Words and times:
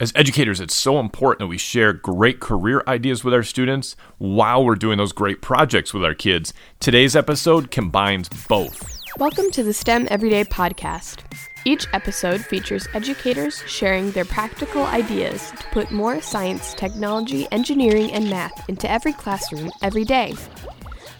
As 0.00 0.12
educators, 0.16 0.60
it's 0.60 0.74
so 0.74 0.98
important 0.98 1.38
that 1.38 1.46
we 1.46 1.56
share 1.56 1.92
great 1.92 2.40
career 2.40 2.82
ideas 2.88 3.22
with 3.22 3.32
our 3.32 3.44
students 3.44 3.94
while 4.18 4.64
we're 4.64 4.74
doing 4.74 4.98
those 4.98 5.12
great 5.12 5.40
projects 5.40 5.94
with 5.94 6.04
our 6.04 6.14
kids. 6.14 6.52
Today's 6.80 7.14
episode 7.14 7.70
combines 7.70 8.28
both. 8.48 8.90
Welcome 9.18 9.52
to 9.52 9.62
the 9.62 9.72
STEM 9.72 10.08
Everyday 10.10 10.42
Podcast. 10.42 11.20
Each 11.64 11.86
episode 11.92 12.40
features 12.40 12.88
educators 12.92 13.62
sharing 13.68 14.10
their 14.10 14.24
practical 14.24 14.82
ideas 14.82 15.52
to 15.52 15.64
put 15.70 15.92
more 15.92 16.20
science, 16.20 16.74
technology, 16.74 17.46
engineering, 17.52 18.10
and 18.10 18.28
math 18.28 18.68
into 18.68 18.90
every 18.90 19.12
classroom 19.12 19.70
every 19.80 20.04
day. 20.04 20.34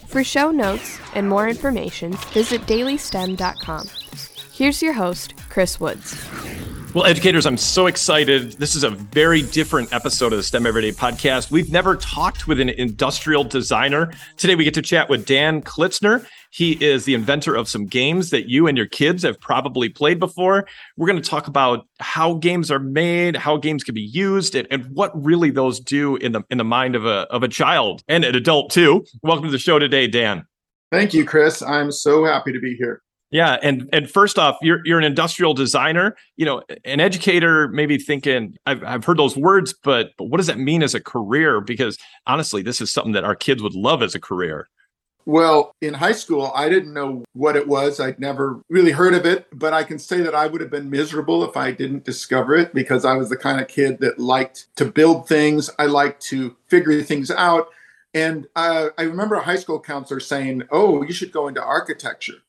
For 0.07 0.21
show 0.21 0.51
notes 0.51 0.99
and 1.13 1.29
more 1.29 1.47
information, 1.47 2.11
visit 2.33 2.63
dailystem.com. 2.63 3.87
Here's 4.51 4.81
your 4.81 4.93
host, 4.93 5.33
Chris 5.49 5.79
Woods. 5.79 6.27
Well, 6.95 7.03
educators, 7.03 7.45
I'm 7.45 7.57
so 7.57 7.87
excited. 7.87 8.53
This 8.53 8.73
is 8.73 8.85
a 8.85 8.89
very 8.89 9.41
different 9.41 9.91
episode 9.91 10.31
of 10.31 10.37
the 10.37 10.43
STEM 10.43 10.65
Everyday 10.65 10.93
podcast. 10.93 11.51
We've 11.51 11.69
never 11.69 11.97
talked 11.97 12.47
with 12.47 12.57
an 12.61 12.69
industrial 12.69 13.43
designer. 13.43 14.13
Today, 14.37 14.55
we 14.55 14.63
get 14.63 14.75
to 14.75 14.81
chat 14.81 15.09
with 15.09 15.25
Dan 15.25 15.61
Klitsner. 15.61 16.25
He 16.51 16.81
is 16.81 17.03
the 17.03 17.13
inventor 17.13 17.53
of 17.53 17.67
some 17.67 17.85
games 17.85 18.29
that 18.29 18.47
you 18.47 18.67
and 18.67 18.77
your 18.77 18.85
kids 18.85 19.23
have 19.23 19.41
probably 19.41 19.89
played 19.89 20.21
before. 20.21 20.69
We're 20.95 21.07
going 21.07 21.21
to 21.21 21.29
talk 21.29 21.49
about 21.49 21.85
how 21.99 22.35
games 22.35 22.71
are 22.71 22.79
made, 22.79 23.35
how 23.35 23.57
games 23.57 23.83
can 23.83 23.93
be 23.93 23.99
used, 23.99 24.55
and, 24.55 24.65
and 24.71 24.85
what 24.95 25.11
really 25.21 25.49
those 25.49 25.81
do 25.81 26.15
in 26.15 26.31
the 26.31 26.43
in 26.49 26.57
the 26.57 26.63
mind 26.63 26.95
of 26.95 27.05
a 27.05 27.27
of 27.29 27.43
a 27.43 27.49
child 27.49 28.03
and 28.07 28.23
an 28.23 28.35
adult 28.35 28.71
too. 28.71 29.03
Welcome 29.21 29.47
to 29.47 29.51
the 29.51 29.59
show 29.59 29.79
today, 29.79 30.07
Dan. 30.07 30.45
Thank 30.93 31.13
you, 31.13 31.25
Chris. 31.25 31.61
I'm 31.61 31.91
so 31.91 32.23
happy 32.23 32.53
to 32.53 32.59
be 32.61 32.77
here. 32.77 33.01
Yeah, 33.31 33.57
and 33.61 33.89
and 33.91 34.09
first 34.09 34.37
off, 34.37 34.57
you're 34.61 34.85
you're 34.85 34.99
an 34.99 35.03
industrial 35.03 35.53
designer. 35.53 36.15
You 36.37 36.45
know, 36.45 36.63
an 36.85 36.99
educator 36.99 37.67
maybe 37.69 37.97
thinking 37.97 38.55
I've 38.65 38.83
I've 38.83 39.03
heard 39.03 39.17
those 39.17 39.35
words, 39.35 39.73
but 39.83 40.11
but 40.17 40.25
what 40.25 40.37
does 40.37 40.47
that 40.47 40.59
mean 40.59 40.83
as 40.83 40.93
a 40.93 41.01
career? 41.01 41.59
Because 41.59 41.97
honestly, 42.27 42.61
this 42.61 42.81
is 42.81 42.91
something 42.91 43.13
that 43.13 43.23
our 43.23 43.35
kids 43.35 43.63
would 43.63 43.73
love 43.73 44.03
as 44.03 44.15
a 44.15 44.19
career. 44.19 44.69
Well, 45.27 45.75
in 45.81 45.95
high 45.95 46.11
school, 46.11 46.51
I 46.53 46.69
didn't 46.69 46.93
know 46.93 47.25
what 47.33 47.55
it 47.55 47.67
was. 47.67 47.99
I'd 47.99 48.19
never 48.19 48.61
really 48.69 48.91
heard 48.91 49.15
of 49.15 49.25
it, 49.25 49.47
but 49.51 49.73
I 49.73 49.83
can 49.83 49.97
say 49.97 50.21
that 50.21 50.35
I 50.35 50.45
would 50.45 50.61
have 50.61 50.69
been 50.69 50.91
miserable 50.91 51.43
if 51.43 51.57
I 51.57 51.71
didn't 51.71 52.05
discover 52.05 52.55
it 52.55 52.75
because 52.75 53.05
I 53.05 53.15
was 53.15 53.29
the 53.29 53.35
kind 53.35 53.59
of 53.59 53.67
kid 53.67 53.99
that 54.01 54.19
liked 54.19 54.67
to 54.75 54.85
build 54.85 55.27
things. 55.27 55.71
I 55.79 55.87
liked 55.87 56.21
to 56.27 56.55
figure 56.67 57.01
things 57.01 57.31
out. 57.31 57.69
And 58.13 58.45
uh, 58.55 58.89
I 58.99 59.01
remember 59.01 59.33
a 59.33 59.43
high 59.43 59.55
school 59.55 59.79
counselor 59.79 60.19
saying, 60.19 60.63
Oh, 60.69 61.01
you 61.01 61.11
should 61.11 61.31
go 61.31 61.47
into 61.47 61.61
architecture 61.61 62.44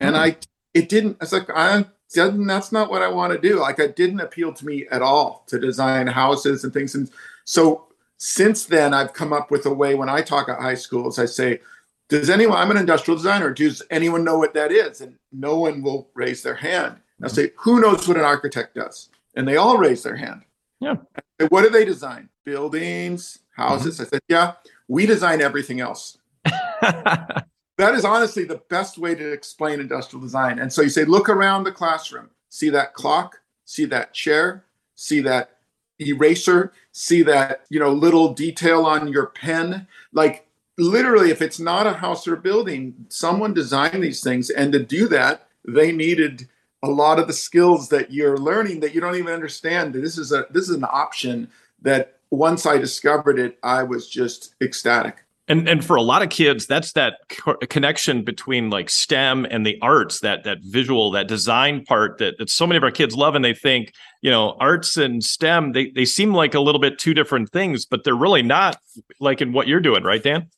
and 0.00 0.16
I 0.16 0.36
it 0.74 0.88
didn't. 0.88 1.16
It's 1.20 1.32
like 1.32 1.48
I 1.50 1.84
didn't. 2.12 2.46
That's 2.46 2.72
not 2.72 2.90
what 2.90 3.02
I 3.02 3.08
want 3.08 3.32
to 3.32 3.38
do. 3.38 3.60
Like 3.60 3.78
it 3.78 3.96
didn't 3.96 4.20
appeal 4.20 4.52
to 4.52 4.66
me 4.66 4.86
at 4.90 5.02
all 5.02 5.44
to 5.46 5.58
design 5.58 6.06
houses 6.06 6.64
and 6.64 6.72
things. 6.72 6.94
And 6.94 7.10
so 7.44 7.86
since 8.18 8.66
then, 8.66 8.92
I've 8.92 9.12
come 9.12 9.32
up 9.32 9.50
with 9.50 9.66
a 9.66 9.72
way. 9.72 9.94
When 9.94 10.08
I 10.08 10.20
talk 10.20 10.48
at 10.48 10.60
high 10.60 10.74
schools, 10.74 11.18
I 11.18 11.26
say, 11.26 11.60
"Does 12.08 12.28
anyone? 12.28 12.58
I'm 12.58 12.70
an 12.70 12.76
industrial 12.76 13.16
designer. 13.16 13.52
Does 13.52 13.82
anyone 13.90 14.24
know 14.24 14.38
what 14.38 14.54
that 14.54 14.72
is?" 14.72 15.00
And 15.00 15.16
no 15.32 15.58
one 15.58 15.82
will 15.82 16.10
raise 16.14 16.42
their 16.42 16.56
hand. 16.56 16.96
I 17.22 17.28
say, 17.28 17.52
"Who 17.58 17.80
knows 17.80 18.06
what 18.08 18.16
an 18.16 18.24
architect 18.24 18.74
does?" 18.74 19.08
And 19.36 19.46
they 19.46 19.56
all 19.56 19.78
raise 19.78 20.02
their 20.02 20.16
hand. 20.16 20.42
Yeah. 20.80 20.96
Say, 21.40 21.46
what 21.48 21.62
do 21.62 21.70
they 21.70 21.84
design? 21.84 22.28
Buildings, 22.44 23.38
houses. 23.56 23.94
Mm-hmm. 23.94 24.02
I 24.02 24.06
said, 24.08 24.20
"Yeah, 24.28 24.52
we 24.88 25.06
design 25.06 25.40
everything 25.40 25.80
else." 25.80 26.18
that 27.76 27.94
is 27.94 28.04
honestly 28.04 28.44
the 28.44 28.62
best 28.68 28.98
way 28.98 29.14
to 29.14 29.32
explain 29.32 29.80
industrial 29.80 30.22
design. 30.22 30.58
And 30.58 30.72
so 30.72 30.82
you 30.82 30.88
say, 30.88 31.04
look 31.04 31.28
around 31.28 31.64
the 31.64 31.72
classroom, 31.72 32.30
see 32.48 32.70
that 32.70 32.94
clock, 32.94 33.40
see 33.64 33.84
that 33.86 34.14
chair, 34.14 34.64
see 34.94 35.20
that 35.20 35.56
eraser, 35.98 36.72
see 36.92 37.22
that, 37.22 37.64
you 37.68 37.80
know, 37.80 37.92
little 37.92 38.32
detail 38.32 38.84
on 38.84 39.08
your 39.08 39.26
pen. 39.26 39.86
Like 40.12 40.46
literally, 40.78 41.30
if 41.30 41.42
it's 41.42 41.58
not 41.58 41.86
a 41.86 41.92
house 41.92 42.28
or 42.28 42.34
a 42.34 42.40
building, 42.40 42.94
someone 43.08 43.54
designed 43.54 44.02
these 44.02 44.22
things. 44.22 44.50
And 44.50 44.72
to 44.72 44.82
do 44.82 45.08
that, 45.08 45.48
they 45.66 45.92
needed 45.92 46.48
a 46.82 46.88
lot 46.88 47.18
of 47.18 47.26
the 47.26 47.32
skills 47.32 47.88
that 47.88 48.12
you're 48.12 48.36
learning 48.36 48.80
that 48.80 48.94
you 48.94 49.00
don't 49.00 49.16
even 49.16 49.32
understand. 49.32 49.94
This 49.94 50.18
is 50.18 50.32
a 50.32 50.46
this 50.50 50.68
is 50.68 50.76
an 50.76 50.84
option 50.84 51.48
that 51.80 52.18
once 52.30 52.66
I 52.66 52.76
discovered 52.76 53.38
it, 53.38 53.58
I 53.62 53.82
was 53.82 54.08
just 54.08 54.54
ecstatic 54.60 55.24
and 55.48 55.68
and 55.68 55.84
for 55.84 55.96
a 55.96 56.02
lot 56.02 56.22
of 56.22 56.30
kids 56.30 56.66
that's 56.66 56.92
that 56.92 57.18
co- 57.28 57.56
connection 57.68 58.22
between 58.22 58.70
like 58.70 58.88
stem 58.88 59.46
and 59.50 59.66
the 59.66 59.78
arts 59.82 60.20
that 60.20 60.44
that 60.44 60.58
visual 60.62 61.10
that 61.10 61.28
design 61.28 61.84
part 61.84 62.18
that, 62.18 62.38
that 62.38 62.50
so 62.50 62.66
many 62.66 62.76
of 62.76 62.82
our 62.82 62.90
kids 62.90 63.14
love 63.14 63.34
and 63.34 63.44
they 63.44 63.54
think 63.54 63.92
you 64.22 64.30
know 64.30 64.56
arts 64.60 64.96
and 64.96 65.22
stem 65.22 65.72
they, 65.72 65.90
they 65.90 66.04
seem 66.04 66.32
like 66.32 66.54
a 66.54 66.60
little 66.60 66.80
bit 66.80 66.98
two 66.98 67.14
different 67.14 67.50
things 67.50 67.84
but 67.84 68.04
they're 68.04 68.14
really 68.14 68.42
not 68.42 68.78
like 69.20 69.40
in 69.40 69.52
what 69.52 69.68
you're 69.68 69.80
doing 69.80 70.02
right 70.02 70.22
dan? 70.22 70.48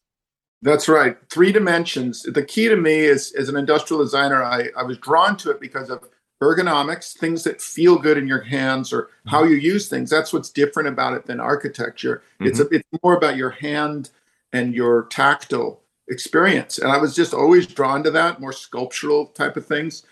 That's 0.63 0.89
right. 0.89 1.19
Three 1.31 1.53
dimensions. 1.53 2.23
The 2.23 2.43
key 2.43 2.69
to 2.69 2.77
me 2.77 3.01
is 3.01 3.33
as 3.35 3.51
an 3.51 3.57
industrial 3.57 4.03
designer 4.03 4.43
i, 4.43 4.69
I 4.77 4.83
was 4.83 4.99
drawn 4.99 5.37
to 5.39 5.51
it 5.51 5.61
because 5.61 5.91
of 5.91 6.05
ergonomics 6.43 7.17
things 7.17 7.45
that 7.45 7.63
feel 7.63 7.97
good 7.97 8.19
in 8.19 8.29
your 8.29 8.43
hands 8.43 8.93
or 8.93 9.09
how 9.27 9.43
mm-hmm. 9.43 9.53
you 9.53 9.57
use 9.57 9.89
things. 9.89 10.11
That's 10.11 10.33
what's 10.33 10.51
different 10.51 10.89
about 10.89 11.15
it 11.15 11.25
than 11.25 11.41
architecture. 11.41 12.23
Mm-hmm. 12.35 12.47
it's 12.47 12.61
a, 12.61 12.69
it's 12.69 12.89
more 13.03 13.17
about 13.17 13.37
your 13.37 13.51
hand 13.51 14.11
and 14.57 14.75
your 14.75 15.05
tactile 15.05 15.83
experience. 16.09 16.79
And 16.79 16.91
I 16.91 16.99
was 16.99 17.15
just 17.15 17.35
always 17.35 17.67
drawn 17.67 18.03
to 18.05 18.11
that, 18.13 18.41
more 18.41 18.53
sculptural 18.53 19.27
type 19.27 19.57
of 19.57 19.67
things. 19.67 20.05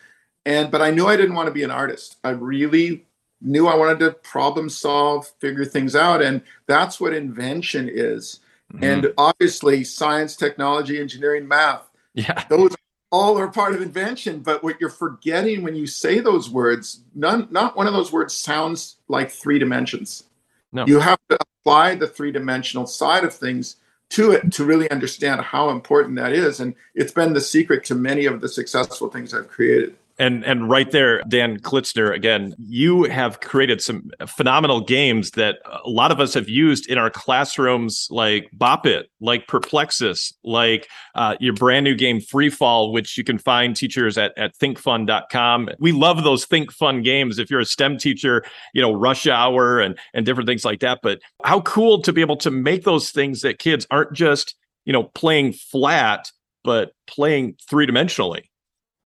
And 0.44 0.70
but 0.70 0.82
I 0.82 0.90
knew 0.90 1.06
I 1.06 1.16
didn't 1.16 1.34
want 1.34 1.46
to 1.46 1.54
be 1.54 1.62
an 1.62 1.70
artist. 1.70 2.16
I 2.22 2.30
really 2.30 3.06
knew 3.40 3.66
I 3.66 3.74
wanted 3.74 3.98
to 4.00 4.10
problem 4.10 4.68
solve, 4.68 5.32
figure 5.40 5.64
things 5.64 5.96
out. 5.96 6.20
And 6.22 6.42
that's 6.66 7.00
what 7.00 7.14
invention 7.14 7.88
is. 7.90 8.40
Mm-hmm. 8.72 8.84
And 8.84 9.12
obviously 9.16 9.84
science, 9.84 10.36
technology, 10.36 11.00
engineering, 11.00 11.48
math. 11.48 11.88
Yeah. 12.14 12.44
Those 12.48 12.74
all 13.10 13.38
are 13.38 13.48
part 13.48 13.74
of 13.74 13.80
invention. 13.80 14.40
But 14.40 14.62
what 14.62 14.80
you're 14.80 14.90
forgetting 14.90 15.62
when 15.62 15.76
you 15.76 15.86
say 15.86 16.18
those 16.18 16.50
words, 16.50 17.02
none 17.14 17.46
not 17.50 17.76
one 17.76 17.86
of 17.86 17.92
those 17.92 18.10
words 18.10 18.34
sounds 18.34 18.96
like 19.06 19.30
three 19.30 19.60
dimensions. 19.60 20.24
No. 20.72 20.84
You 20.84 20.98
have 20.98 21.20
to 21.30 21.38
apply 21.40 21.94
the 21.94 22.08
three-dimensional 22.08 22.88
side 22.88 23.22
of 23.22 23.32
things 23.32 23.76
to 24.14 24.32
it 24.32 24.52
to 24.52 24.64
really 24.64 24.90
understand 24.90 25.40
how 25.40 25.70
important 25.70 26.16
that 26.16 26.32
is. 26.32 26.60
And 26.60 26.74
it's 26.94 27.12
been 27.12 27.32
the 27.32 27.40
secret 27.40 27.84
to 27.84 27.94
many 27.94 28.26
of 28.26 28.40
the 28.40 28.48
successful 28.48 29.08
things 29.08 29.34
I've 29.34 29.48
created. 29.48 29.96
And 30.18 30.44
and 30.44 30.70
right 30.70 30.90
there, 30.92 31.22
Dan 31.26 31.58
Klitsner, 31.58 32.14
again, 32.14 32.54
you 32.58 33.04
have 33.04 33.40
created 33.40 33.80
some 33.80 34.10
phenomenal 34.28 34.80
games 34.80 35.32
that 35.32 35.58
a 35.84 35.88
lot 35.88 36.12
of 36.12 36.20
us 36.20 36.34
have 36.34 36.48
used 36.48 36.86
in 36.88 36.98
our 36.98 37.10
classrooms, 37.10 38.06
like 38.10 38.48
Bop 38.52 38.86
It, 38.86 39.10
like 39.20 39.48
Perplexus, 39.48 40.32
like 40.44 40.88
uh, 41.16 41.36
your 41.40 41.52
brand 41.52 41.82
new 41.82 41.96
game 41.96 42.20
Free 42.20 42.48
Fall, 42.48 42.92
which 42.92 43.18
you 43.18 43.24
can 43.24 43.38
find 43.38 43.74
teachers 43.74 44.16
at, 44.16 44.32
at 44.38 44.56
thinkfun.com. 44.56 45.70
We 45.80 45.90
love 45.90 46.22
those 46.22 46.44
Think 46.44 46.70
Fun 46.70 47.02
games. 47.02 47.40
If 47.40 47.50
you're 47.50 47.60
a 47.60 47.66
STEM 47.66 47.98
teacher, 47.98 48.44
you 48.72 48.82
know, 48.82 48.92
Rush 48.92 49.26
Hour 49.26 49.80
and 49.80 49.98
and 50.12 50.24
different 50.24 50.46
things 50.46 50.64
like 50.64 50.78
that. 50.80 51.00
But 51.02 51.20
how 51.42 51.60
cool 51.62 52.00
to 52.02 52.12
be 52.12 52.20
able 52.20 52.36
to 52.38 52.52
make 52.52 52.84
those 52.84 53.10
things 53.10 53.40
that 53.40 53.58
kids 53.58 53.84
aren't 53.90 54.12
just, 54.12 54.54
you 54.84 54.92
know, 54.92 55.04
playing 55.04 55.54
flat, 55.54 56.30
but 56.62 56.92
playing 57.08 57.56
three 57.68 57.86
dimensionally. 57.86 58.44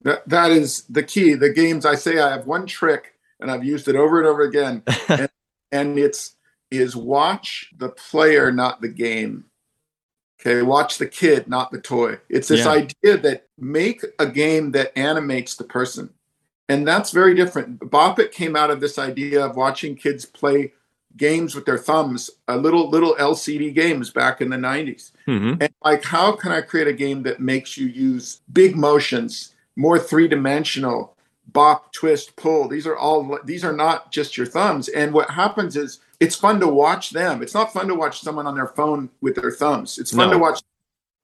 That, 0.02 0.28
that 0.30 0.52
is 0.52 0.84
the 0.84 1.04
key. 1.04 1.34
The 1.34 1.52
games 1.52 1.86
I 1.86 1.96
say 1.96 2.20
I 2.20 2.32
have 2.32 2.48
one 2.48 2.66
trick 2.66 3.16
and 3.40 3.52
I've 3.52 3.64
used 3.64 3.88
it 3.88 3.96
over 3.96 4.20
and 4.20 4.28
over 4.28 4.42
again. 4.42 4.84
and, 5.10 5.30
and 5.72 6.00
it's 6.00 6.36
is 6.72 6.96
watch 6.96 7.72
the 7.78 7.90
player, 7.90 8.52
not 8.52 8.82
the 8.82 8.88
game. 8.88 9.46
Okay, 10.40 10.62
watch 10.62 10.98
the 10.98 11.08
kid, 11.08 11.50
not 11.50 11.72
the 11.72 11.82
toy. 11.82 12.18
It's 12.30 12.48
this 12.48 12.66
yeah. 12.66 12.72
idea 12.72 13.18
that 13.18 13.48
make 13.58 14.06
a 14.20 14.26
game 14.26 14.72
that 14.72 14.98
animates 14.98 15.56
the 15.56 15.66
person. 15.66 16.12
And 16.70 16.88
that's 16.88 17.12
very 17.12 17.34
different. 17.34 17.90
Bop 17.90 18.20
It 18.20 18.32
came 18.32 18.56
out 18.56 18.70
of 18.70 18.80
this 18.80 18.98
idea 18.98 19.44
of 19.44 19.58
watching 19.58 19.96
kids 19.96 20.26
play 20.26 20.72
games 21.18 21.56
with 21.56 21.66
their 21.66 21.78
thumbs, 21.78 22.30
a 22.48 22.56
little 22.56 22.90
little 22.90 23.16
LCD 23.16 23.74
games 23.74 24.12
back 24.12 24.40
in 24.40 24.50
the 24.50 24.58
90s. 24.58 25.12
Mm-hmm. 25.28 25.62
And 25.62 25.74
like 25.84 26.04
how 26.04 26.34
can 26.34 26.52
I 26.52 26.62
create 26.62 26.88
a 26.88 26.94
game 26.94 27.24
that 27.24 27.42
makes 27.42 27.76
you 27.76 27.88
use 27.88 28.42
big 28.54 28.78
motions 28.78 29.56
more 29.80 29.98
three-dimensional 29.98 31.16
bop 31.54 31.94
twist 31.94 32.36
pull. 32.36 32.68
These 32.68 32.86
are 32.86 32.98
all 32.98 33.40
these 33.46 33.64
are 33.64 33.72
not 33.72 34.12
just 34.12 34.38
your 34.38 34.46
thumbs. 34.46 34.90
And 34.90 35.14
what 35.14 35.30
happens 35.30 35.78
is 35.78 36.02
it's 36.20 36.36
fun 36.36 36.60
to 36.60 36.68
watch 36.68 37.12
them. 37.12 37.42
It's 37.42 37.54
not 37.54 37.72
fun 37.72 37.88
to 37.88 37.96
watch 37.96 38.20
someone 38.20 38.46
on 38.46 38.56
their 38.56 38.68
phone 38.68 39.10
with 39.22 39.36
their 39.36 39.52
thumbs. 39.52 39.98
It's 39.98 40.12
fun 40.12 40.28
no. 40.28 40.34
to 40.34 40.40
watch 40.40 40.60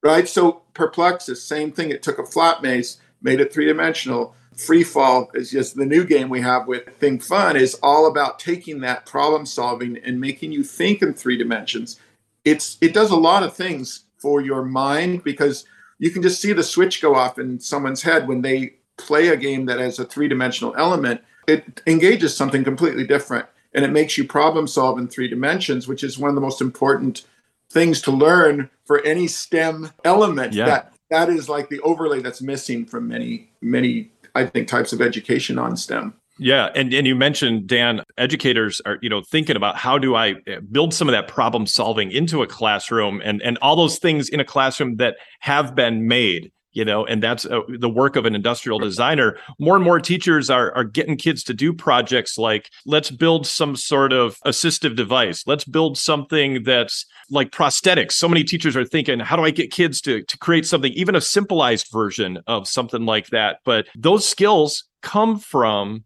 right? 0.03 0.29
So 0.29 0.61
perplexus 0.73 1.43
same 1.43 1.73
thing. 1.73 1.89
It 1.89 2.01
took 2.01 2.17
a 2.17 2.25
flat 2.25 2.61
maze 2.61 2.97
made 3.21 3.41
it 3.41 3.51
three-dimensional. 3.51 4.33
Free 4.55 4.83
fall 4.83 5.29
is 5.33 5.51
just 5.51 5.75
the 5.75 5.85
new 5.85 6.05
game 6.05 6.29
we 6.29 6.39
have 6.39 6.65
with 6.65 6.87
think 6.99 7.21
fun 7.21 7.57
is 7.57 7.77
all 7.83 8.07
about 8.07 8.39
taking 8.39 8.79
that 8.79 9.05
problem 9.05 9.45
solving 9.45 9.97
and 9.97 10.17
making 10.17 10.53
you 10.53 10.63
think 10.63 11.01
in 11.01 11.13
three 11.13 11.37
dimensions. 11.37 11.99
It's 12.45 12.77
it 12.79 12.93
does 12.93 13.11
a 13.11 13.17
lot 13.17 13.43
of 13.43 13.53
things 13.53 14.05
for 14.17 14.39
your 14.39 14.63
mind 14.63 15.25
because 15.25 15.65
you 15.99 16.11
can 16.11 16.21
just 16.21 16.41
see 16.41 16.53
the 16.53 16.63
switch 16.63 17.01
go 17.01 17.15
off 17.15 17.39
in 17.39 17.59
someone's 17.59 18.01
head 18.01 18.27
when 18.27 18.41
they 18.41 18.75
play 18.97 19.29
a 19.29 19.37
game 19.37 19.65
that 19.65 19.79
has 19.79 19.99
a 19.99 20.05
three 20.05 20.27
dimensional 20.27 20.73
element. 20.77 21.21
It 21.47 21.81
engages 21.85 22.35
something 22.35 22.63
completely 22.63 23.05
different. 23.05 23.45
and 23.73 23.83
it 23.83 23.91
makes 23.91 24.17
you 24.17 24.23
problem 24.23 24.67
solve 24.67 24.97
in 24.97 25.07
three 25.07 25.27
dimensions, 25.27 25.85
which 25.87 26.03
is 26.03 26.17
one 26.17 26.29
of 26.29 26.35
the 26.35 26.41
most 26.41 26.61
important 26.61 27.25
things 27.71 28.01
to 28.01 28.11
learn 28.11 28.69
for 28.85 29.03
any 29.03 29.27
STEM 29.27 29.91
element. 30.05 30.53
Yeah. 30.53 30.65
That 30.65 30.93
that 31.09 31.29
is 31.29 31.49
like 31.49 31.69
the 31.69 31.81
overlay 31.81 32.21
that's 32.21 32.41
missing 32.41 32.85
from 32.85 33.07
many, 33.07 33.49
many, 33.61 34.11
I 34.33 34.45
think, 34.45 34.67
types 34.69 34.93
of 34.93 35.01
education 35.01 35.59
on 35.59 35.75
STEM. 35.77 36.13
Yeah, 36.37 36.69
and 36.75 36.93
and 36.93 37.07
you 37.07 37.15
mentioned 37.15 37.67
Dan, 37.67 38.01
educators 38.17 38.81
are 38.85 38.97
you 39.01 39.09
know 39.09 39.21
thinking 39.21 39.55
about 39.55 39.77
how 39.77 39.97
do 39.97 40.15
I 40.15 40.35
eh, 40.47 40.59
build 40.71 40.93
some 40.93 41.07
of 41.07 41.13
that 41.13 41.27
problem 41.27 41.65
solving 41.65 42.11
into 42.11 42.41
a 42.41 42.47
classroom 42.47 43.21
and 43.23 43.41
and 43.41 43.57
all 43.61 43.75
those 43.75 43.99
things 43.99 44.27
in 44.27 44.39
a 44.39 44.45
classroom 44.45 44.97
that 44.97 45.15
have 45.39 45.75
been 45.75 46.07
made 46.07 46.51
you 46.73 46.83
know 46.83 47.05
and 47.05 47.23
that's 47.23 47.45
uh, 47.45 47.61
the 47.79 47.89
work 47.89 48.17
of 48.17 48.25
an 48.25 48.35
industrial 48.35 48.79
designer. 48.79 49.37
More 49.59 49.75
and 49.75 49.83
more 49.85 50.01
teachers 50.01 50.49
are 50.49 50.75
are 50.75 50.83
getting 50.83 51.15
kids 51.15 51.41
to 51.45 51.53
do 51.53 51.71
projects 51.71 52.37
like 52.37 52.69
let's 52.85 53.09
build 53.09 53.47
some 53.47 53.77
sort 53.77 54.11
of 54.11 54.37
assistive 54.45 54.97
device. 54.97 55.47
Let's 55.47 55.63
build 55.63 55.97
something 55.97 56.63
that's 56.63 57.05
like 57.29 57.51
prosthetics. 57.51 58.11
So 58.11 58.27
many 58.27 58.43
teachers 58.43 58.75
are 58.75 58.85
thinking 58.85 59.19
how 59.21 59.37
do 59.37 59.43
i 59.43 59.51
get 59.51 59.71
kids 59.71 60.01
to 60.01 60.21
to 60.21 60.37
create 60.37 60.65
something 60.65 60.91
even 60.93 61.15
a 61.15 61.21
simplified 61.21 61.81
version 61.93 62.39
of 62.45 62.67
something 62.67 63.05
like 63.05 63.27
that? 63.27 63.59
But 63.63 63.87
those 63.95 64.27
skills 64.27 64.83
come 65.01 65.39
from 65.39 66.03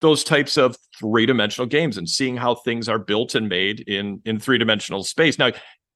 those 0.00 0.24
types 0.24 0.56
of 0.56 0.76
three-dimensional 0.98 1.66
games 1.66 1.96
and 1.96 2.08
seeing 2.08 2.36
how 2.36 2.54
things 2.54 2.88
are 2.88 2.98
built 2.98 3.34
and 3.34 3.48
made 3.48 3.80
in 3.80 4.20
in 4.24 4.38
three-dimensional 4.38 5.04
space 5.04 5.38
now 5.38 5.50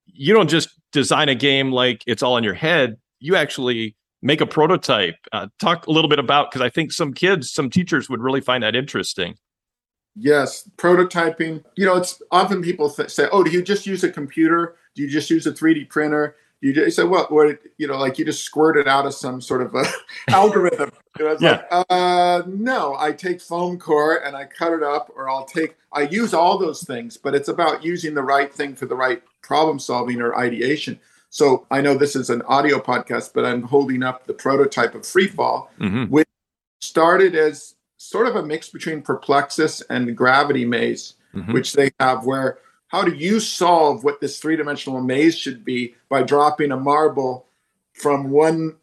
you 0.07 0.35
don't 0.35 0.51
just 0.51 0.69
design 0.93 1.29
a 1.29 1.35
game 1.35 1.73
like 1.73 2.03
it's 2.07 2.23
all 2.23 2.37
in 2.37 2.45
your 2.45 2.55
head 2.55 2.97
you 3.21 3.37
actually 3.37 3.97
make 4.25 4.41
a 4.41 4.47
prototype. 4.47 5.17
Uh, 5.33 5.47
talk 5.61 5.87
a 5.87 5.93
little 5.93 6.09
bit 6.09 6.19
about 6.19 6.51
because 6.51 6.63
I 6.63 6.71
think 6.71 6.91
some 6.91 7.13
kids, 7.13 7.53
some 7.53 7.71
teachers 7.71 8.11
would 8.11 8.21
really 8.21 8.41
find 8.41 8.65
that 8.65 8.75
interesting. 8.75 9.37
Yes, 10.17 10.69
prototyping. 10.77 11.63
You 11.77 11.87
know, 11.87 11.97
it's 11.97 12.21
often 12.31 12.63
people 12.63 12.91
th- 12.91 13.11
say, 13.11 13.29
"Oh, 13.31 13.45
do 13.45 13.51
you 13.51 13.63
just 13.63 13.87
use 13.87 14.03
a 14.03 14.11
computer? 14.11 14.77
Do 14.95 15.03
you 15.03 15.09
just 15.09 15.29
use 15.29 15.47
a 15.47 15.53
3D 15.53 15.85
printer?" 15.85 16.37
You 16.65 16.73
just 16.73 16.97
said, 16.97 17.11
"What? 17.11 17.31
What? 17.31 17.59
You 17.77 17.87
know, 17.87 17.99
like 17.99 18.19
you 18.19 18.25
just 18.25 18.43
squirt 18.43 18.79
it 18.79 18.89
out 18.89 19.05
of 19.05 19.13
some 19.13 19.43
sort 19.43 19.61
of 19.61 19.75
a 19.75 19.85
algorithm." 20.31 20.93
Yeah. 21.21 21.63
Like, 21.71 21.87
uh, 21.91 22.43
no, 22.47 22.97
I 22.99 23.13
take 23.13 23.43
foam 23.43 23.79
core 23.79 24.25
and 24.25 24.35
I 24.35 24.47
cut 24.47 24.73
it 24.73 24.83
up, 24.83 25.13
or 25.15 25.29
I'll 25.29 25.45
take. 25.45 25.77
I 25.93 26.03
use 26.05 26.33
all 26.33 26.57
those 26.57 26.83
things, 26.83 27.19
but 27.19 27.35
it's 27.35 27.49
about 27.49 27.85
using 27.85 28.15
the 28.15 28.23
right 28.23 28.51
thing 28.51 28.75
for 28.77 28.87
the 28.87 28.95
right 28.95 29.23
problem 29.43 29.79
solving 29.79 30.23
or 30.23 30.39
ideation. 30.39 30.99
So 31.29 31.67
I 31.71 31.83
know 31.83 31.99
this 31.99 32.17
is 32.17 32.31
an 32.31 32.41
audio 32.43 32.79
podcast, 32.79 33.33
but 33.35 33.45
I'm 33.45 33.65
holding 33.65 34.03
up 34.03 34.27
the 34.27 34.33
prototype 34.33 34.95
of 34.95 35.03
Freefall, 35.03 35.69
mm-hmm. 35.79 36.05
which 36.05 36.29
started 36.81 37.35
as 37.35 37.75
sort 37.99 38.27
of 38.27 38.37
a 38.37 38.43
mix 38.43 38.71
between 38.71 39.03
Perplexus 39.03 39.83
and 39.91 40.17
Gravity 40.17 40.65
Maze, 40.65 41.13
mm-hmm. 41.35 41.53
which 41.53 41.75
they 41.75 41.91
have 42.01 42.25
where 42.25 42.57
how 42.95 43.03
do 43.03 43.13
you 43.13 43.41
solve 43.41 44.05
what 44.05 44.21
this 44.21 44.39
three-dimensional 44.39 45.01
maze 45.01 45.37
should 45.37 45.65
be 45.65 45.97
by 46.09 46.23
dropping 46.23 46.71
a 46.71 46.77
marble 46.77 47.47
from 47.93 48.31
one 48.31 48.77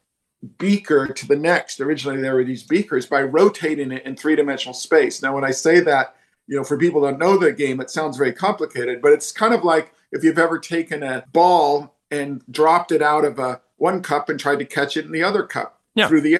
beaker 0.57 1.07
to 1.07 1.27
the 1.27 1.35
next 1.35 1.79
originally 1.79 2.19
there 2.19 2.35
were 2.35 2.43
these 2.43 2.63
beakers 2.63 3.05
by 3.05 3.21
rotating 3.21 3.91
it 3.91 4.05
in 4.05 4.15
three-dimensional 4.15 4.73
space 4.73 5.21
now 5.21 5.33
when 5.33 5.45
i 5.45 5.51
say 5.51 5.79
that 5.79 6.15
you 6.47 6.57
know 6.57 6.63
for 6.63 6.77
people 6.77 6.99
that 6.99 7.19
know 7.19 7.37
the 7.37 7.53
game 7.53 7.79
it 7.79 7.89
sounds 7.89 8.17
very 8.17 8.33
complicated 8.33 9.01
but 9.01 9.13
it's 9.13 9.31
kind 9.31 9.53
of 9.53 9.63
like 9.63 9.93
if 10.11 10.23
you've 10.23 10.39
ever 10.39 10.59
taken 10.59 11.03
a 11.03 11.23
ball 11.31 11.95
and 12.09 12.43
dropped 12.51 12.91
it 12.91 13.01
out 13.01 13.23
of 13.23 13.39
a 13.39 13.61
one 13.77 14.01
cup 14.01 14.29
and 14.29 14.39
tried 14.39 14.59
to 14.59 14.65
catch 14.65 14.97
it 14.97 15.05
in 15.05 15.11
the 15.11 15.23
other 15.23 15.43
cup 15.43 15.79
yeah. 15.95 16.07
through 16.07 16.21
the 16.21 16.33
air. 16.33 16.39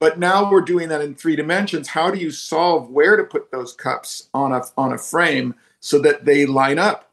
But 0.00 0.18
now 0.18 0.50
we're 0.50 0.60
doing 0.60 0.88
that 0.88 1.00
in 1.00 1.14
three 1.14 1.36
dimensions. 1.36 1.88
How 1.88 2.10
do 2.10 2.18
you 2.18 2.30
solve 2.30 2.90
where 2.90 3.16
to 3.16 3.24
put 3.24 3.50
those 3.50 3.72
cups 3.72 4.28
on 4.34 4.52
a 4.52 4.62
on 4.76 4.92
a 4.92 4.98
frame 4.98 5.54
so 5.84 5.98
that 5.98 6.24
they 6.24 6.46
line 6.46 6.78
up? 6.78 7.10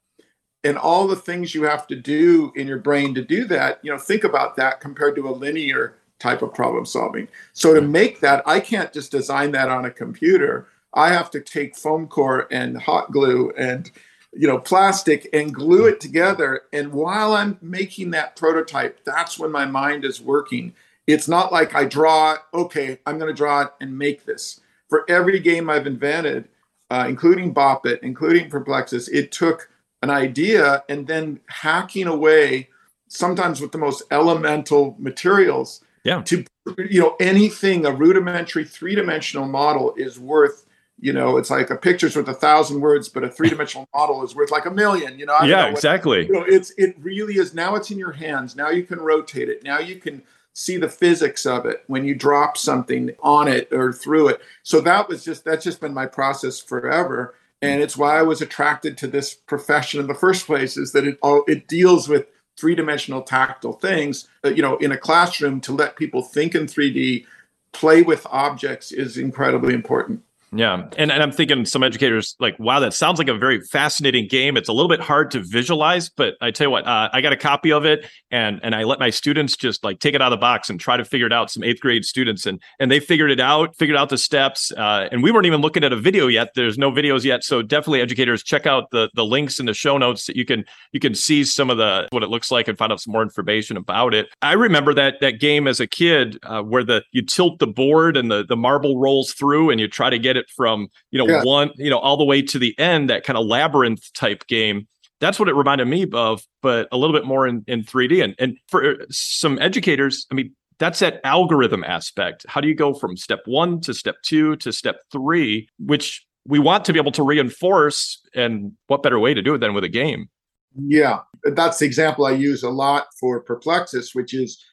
And 0.64 0.78
all 0.78 1.06
the 1.08 1.16
things 1.16 1.54
you 1.54 1.64
have 1.64 1.88
to 1.88 1.96
do 1.96 2.54
in 2.56 2.68
your 2.68 2.80
brain 2.80 3.14
to 3.16 3.22
do 3.22 3.44
that, 3.46 3.80
you 3.84 3.92
know, 3.92 3.98
think 3.98 4.24
about 4.24 4.56
that 4.56 4.80
compared 4.80 5.16
to 5.16 5.28
a 5.28 5.32
linear 5.32 5.96
type 6.20 6.42
of 6.42 6.54
problem 6.54 6.86
solving. 6.86 7.28
So 7.52 7.74
to 7.74 7.82
make 7.82 8.22
that, 8.22 8.44
I 8.46 8.62
can't 8.62 8.94
just 8.94 9.12
design 9.12 9.52
that 9.52 9.70
on 9.70 9.86
a 9.86 9.92
computer. 9.92 10.68
I 10.94 11.10
have 11.10 11.30
to 11.32 11.42
take 11.42 11.76
foam 11.76 12.08
core 12.08 12.48
and 12.50 12.82
hot 12.82 13.12
glue 13.12 13.52
and 13.58 13.92
you 14.34 14.48
know 14.48 14.60
plastic 14.60 15.28
and 15.34 15.54
glue 15.54 15.88
it 15.88 16.00
together 16.00 16.62
and 16.72 16.94
while 16.94 17.34
i'm 17.34 17.58
making 17.62 18.12
that 18.12 18.38
prototype 18.38 19.04
that's 19.04 19.38
when 19.38 19.52
my 19.52 19.66
mind 19.66 20.06
is 20.06 20.22
working 20.22 20.74
it's 21.06 21.28
not 21.28 21.52
like 21.52 21.76
i 21.76 21.84
draw 21.84 22.38
okay 22.54 22.98
i'm 23.06 23.20
going 23.20 23.28
to 23.30 23.38
draw 23.38 23.64
it 23.64 23.74
and 23.82 23.98
make 23.98 24.24
this 24.24 24.62
for 24.88 25.04
every 25.10 25.38
game 25.38 25.70
i've 25.70 25.86
invented 25.86 26.48
uh, 26.92 27.06
including 27.08 27.54
bop 27.54 27.86
it 27.86 28.00
including 28.04 28.50
perplexus 28.50 29.08
it 29.08 29.32
took 29.32 29.70
an 30.02 30.10
idea 30.10 30.84
and 30.90 31.08
then 31.08 31.40
hacking 31.48 32.06
away 32.06 32.68
sometimes 33.08 33.62
with 33.62 33.72
the 33.72 33.78
most 33.78 34.04
elemental 34.12 34.98
materials 35.00 35.82
yeah. 36.04 36.22
to 36.24 36.44
you 36.78 37.00
know 37.00 37.16
anything 37.22 37.86
a 37.86 37.92
rudimentary 37.92 38.66
three-dimensional 38.66 39.48
model 39.48 39.94
is 39.96 40.20
worth 40.20 40.66
you 41.00 41.14
know 41.14 41.38
it's 41.38 41.50
like 41.50 41.70
a 41.70 41.78
picture's 41.78 42.18
worth 42.18 42.28
a 42.28 42.34
thousand 42.34 42.82
words 42.82 43.08
but 43.08 43.24
a 43.24 43.30
three-dimensional 43.38 43.88
model 43.96 44.22
is 44.22 44.36
worth 44.36 44.52
like 44.52 44.66
a 44.66 44.72
million 44.72 45.18
you 45.18 45.26
know 45.26 45.34
I 45.34 45.46
yeah 45.46 45.62
know 45.62 45.70
exactly. 45.70 46.26
You 46.26 46.34
know, 46.34 46.46
it's 46.46 46.74
it 46.78 46.96
really 47.00 47.36
is 47.36 47.54
now 47.54 47.76
it's 47.76 47.90
in 47.90 47.98
your 47.98 48.12
hands 48.12 48.54
now 48.58 48.70
you 48.70 48.84
can 48.84 49.00
rotate 49.00 49.48
it 49.48 49.64
now 49.64 49.80
you 49.80 49.96
can 49.96 50.22
see 50.54 50.78
the 50.78 50.90
physics 50.90 51.46
of 51.46 51.66
it 51.66 51.84
when 51.88 52.04
you 52.06 52.14
drop 52.16 52.58
something 52.58 53.12
on 53.22 53.48
it 53.48 53.72
or 53.72 53.94
through 53.94 54.30
it. 54.30 54.42
So 54.64 54.82
that 54.82 55.08
was 55.08 55.24
just 55.24 55.46
that's 55.46 55.64
just 55.64 55.82
been 55.82 55.94
my 55.94 56.06
process 56.06 56.60
forever. 56.60 57.36
And 57.64 57.82
it's 57.82 57.96
why 57.96 58.18
i 58.18 58.24
was 58.24 58.42
attracted 58.42 58.98
to 58.98 59.08
this 59.08 59.36
profession 59.36 60.00
in 60.00 60.08
the 60.08 60.16
first 60.16 60.48
place 60.48 60.78
is 60.78 60.92
that 60.94 61.06
it 61.06 61.18
all 61.22 61.44
it 61.48 61.68
deals 61.68 62.10
with 62.10 62.26
three-dimensional 62.58 63.22
tactile 63.22 63.74
things. 63.74 64.28
Uh, 64.44 64.50
you 64.50 64.62
know 64.62 64.78
in 64.78 64.92
a 64.92 64.98
classroom 64.98 65.62
to 65.62 65.74
let 65.74 65.96
people 65.96 66.22
think 66.22 66.56
in 66.56 66.66
3d 66.66 67.26
play 67.72 68.02
with 68.02 68.28
objects 68.30 68.92
is 68.92 69.18
incredibly 69.18 69.74
important 69.74 70.22
yeah. 70.54 70.86
And, 70.98 71.12
and 71.12 71.24
I'm 71.24 71.32
thinking 71.32 71.64
some 71.64 71.82
educators 71.82 72.36
like, 72.40 72.60
wow, 72.60 72.82
that 72.82 72.94
sounds 72.94 73.20
like 73.20 73.30
a 73.30 73.34
very 73.34 73.62
fascinating 73.62 74.28
game. 74.28 74.58
It's 74.58 74.68
a 74.68 74.74
little 74.74 74.90
bit 74.90 75.00
hard 75.00 75.32
to 75.32 75.40
visualize, 75.42 76.10
but 76.10 76.36
I 76.42 76.52
tell 76.52 76.68
you 76.68 76.72
what, 76.72 76.86
uh, 76.86 77.10
I 77.14 77.22
got 77.22 77.32
a 77.32 77.38
copy 77.38 77.72
of 77.72 77.86
it 77.86 78.06
and 78.32 78.60
and 78.62 78.76
I 78.76 78.84
let 78.84 79.00
my 79.00 79.12
students 79.12 79.56
just 79.56 79.82
like 79.84 80.00
take 80.00 80.14
it 80.14 80.22
out 80.22 80.34
of 80.34 80.38
the 80.38 80.42
box 80.42 80.70
and 80.70 80.78
try 80.78 80.98
to 80.98 81.06
figure 81.06 81.26
it 81.26 81.32
out. 81.32 81.52
Some 81.52 81.64
eighth 81.64 81.80
grade 81.80 82.04
students 82.04 82.46
and 82.46 82.62
and 82.82 82.92
they 82.92 83.00
figured 83.00 83.32
it 83.32 83.40
out, 83.40 83.78
figured 83.78 83.98
out 83.98 84.10
the 84.10 84.18
steps. 84.18 84.74
Uh, 84.74 85.08
and 85.10 85.24
we 85.24 85.32
weren't 85.32 85.46
even 85.46 85.62
looking 85.62 85.86
at 85.86 85.94
a 85.94 85.98
video 85.98 86.28
yet. 86.28 86.50
There's 86.54 86.78
no 86.78 86.92
videos 86.92 87.24
yet. 87.24 87.46
So 87.46 87.62
definitely 87.62 88.02
educators 88.02 88.44
check 88.44 88.66
out 88.66 88.92
the 88.92 89.10
the 89.14 89.24
links 89.24 89.58
in 89.58 89.68
the 89.68 89.74
show 89.74 89.98
notes 89.98 90.26
that 90.26 90.36
you 90.36 90.44
can 90.44 90.66
you 90.92 91.00
can 91.00 91.16
see 91.16 91.46
some 91.46 91.70
of 91.70 91.78
the 91.78 92.10
what 92.12 92.24
it 92.24 92.30
looks 92.30 92.52
like 92.52 92.68
and 92.68 92.78
find 92.78 92.92
out 92.92 93.00
some 93.00 93.14
more 93.14 93.24
information 93.24 93.78
about 93.78 94.14
it. 94.14 94.28
I 94.42 94.54
remember 94.54 94.94
that 94.96 95.22
that 95.22 95.40
game 95.40 95.66
as 95.66 95.80
a 95.80 95.88
kid 95.88 96.38
uh, 96.44 96.62
where 96.62 96.84
the 96.84 97.04
you 97.12 97.22
tilt 97.22 97.60
the 97.60 97.68
board 97.68 98.18
and 98.18 98.30
the 98.30 98.44
the 98.44 98.58
marble 98.58 99.00
rolls 99.00 99.32
through 99.32 99.70
and 99.70 99.80
you 99.80 99.88
try 99.88 100.10
to 100.10 100.20
get 100.20 100.36
it 100.36 100.41
it 100.42 100.50
from 100.56 100.90
you 101.12 101.18
know 101.18 101.28
yeah. 101.28 101.44
one 101.44 101.72
you 101.78 101.90
know 101.90 102.00
all 102.00 102.18
the 102.18 102.26
way 102.26 102.42
to 102.42 102.60
the 102.60 102.78
end 102.78 103.10
that 103.10 103.24
kind 103.24 103.38
of 103.38 103.46
labyrinth 103.46 104.12
type 104.14 104.46
game. 104.48 104.88
That's 105.20 105.40
what 105.40 105.48
it 105.48 105.56
reminded 105.56 105.86
me 105.86 106.08
of 106.14 106.42
but 106.62 106.88
a 106.92 106.98
little 106.98 107.16
bit 107.16 107.26
more 107.26 107.48
in, 107.48 107.64
in 107.68 107.84
3d 107.84 108.24
and, 108.24 108.36
and 108.40 108.58
for 108.68 108.84
uh, 108.84 108.96
some 109.10 109.60
educators 109.60 110.26
i 110.32 110.36
mean 110.36 110.52
that's 110.82 110.98
that 110.98 111.22
algorithm 111.24 111.84
aspect. 111.84 112.44
How 112.50 112.60
do 112.60 112.68
you 112.68 112.74
go 112.74 112.96
from 112.96 113.16
step 113.16 113.42
one 113.46 113.82
to 113.82 113.94
step 113.94 114.16
two 114.24 114.56
to 114.58 114.74
step 114.74 115.02
three 115.12 115.70
which 115.78 116.26
we 116.48 116.58
want 116.58 116.86
to 116.86 116.94
be 116.94 116.98
able 116.98 117.12
to 117.12 117.24
reinforce 117.24 118.20
and 118.34 118.74
what 118.88 119.04
better 119.04 119.20
way 119.20 119.36
to 119.36 119.44
do 119.44 119.54
it 119.54 119.60
than 119.60 119.76
with 119.76 119.84
a 119.84 119.90
game? 119.90 120.28
Yeah. 120.76 121.20
That's 121.44 121.78
the 121.78 121.86
example 121.86 122.26
i 122.26 122.32
use 122.32 122.64
a 122.64 122.70
lot 122.70 123.08
for 123.20 123.42
perplexus 123.42 124.16
which 124.16 124.34
is 124.34 124.66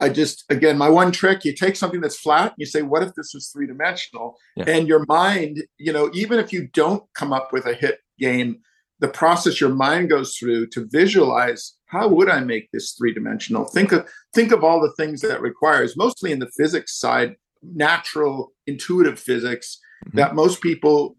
I 0.00 0.08
just, 0.08 0.44
again, 0.48 0.78
my 0.78 0.88
one 0.88 1.12
trick, 1.12 1.44
you 1.44 1.54
take 1.54 1.76
something 1.76 2.00
that's 2.00 2.18
flat, 2.18 2.52
and 2.52 2.56
you 2.58 2.66
say, 2.66 2.82
what 2.82 3.02
if 3.02 3.14
this 3.14 3.32
was 3.34 3.48
three 3.48 3.66
dimensional? 3.66 4.36
Yeah. 4.56 4.64
And 4.66 4.88
your 4.88 5.04
mind, 5.06 5.62
you 5.78 5.92
know, 5.92 6.10
even 6.14 6.38
if 6.38 6.52
you 6.52 6.68
don't 6.72 7.04
come 7.14 7.32
up 7.32 7.52
with 7.52 7.66
a 7.66 7.74
hit 7.74 7.98
game, 8.18 8.60
the 9.00 9.08
process 9.08 9.60
your 9.60 9.74
mind 9.74 10.10
goes 10.10 10.36
through 10.36 10.68
to 10.68 10.86
visualize 10.90 11.74
how 11.86 12.06
would 12.08 12.28
I 12.28 12.40
make 12.40 12.68
this 12.72 12.92
three 12.92 13.12
dimensional? 13.12 13.64
Think 13.64 13.92
of 13.92 14.08
think 14.34 14.52
of 14.52 14.62
all 14.62 14.80
the 14.80 14.92
things 14.96 15.22
that 15.22 15.40
requires, 15.40 15.96
mostly 15.96 16.32
in 16.32 16.38
the 16.38 16.50
physics 16.56 16.98
side, 16.98 17.36
natural, 17.62 18.52
intuitive 18.66 19.18
physics 19.18 19.78
mm-hmm. 20.06 20.18
that 20.18 20.34
most 20.34 20.60
people 20.60 21.16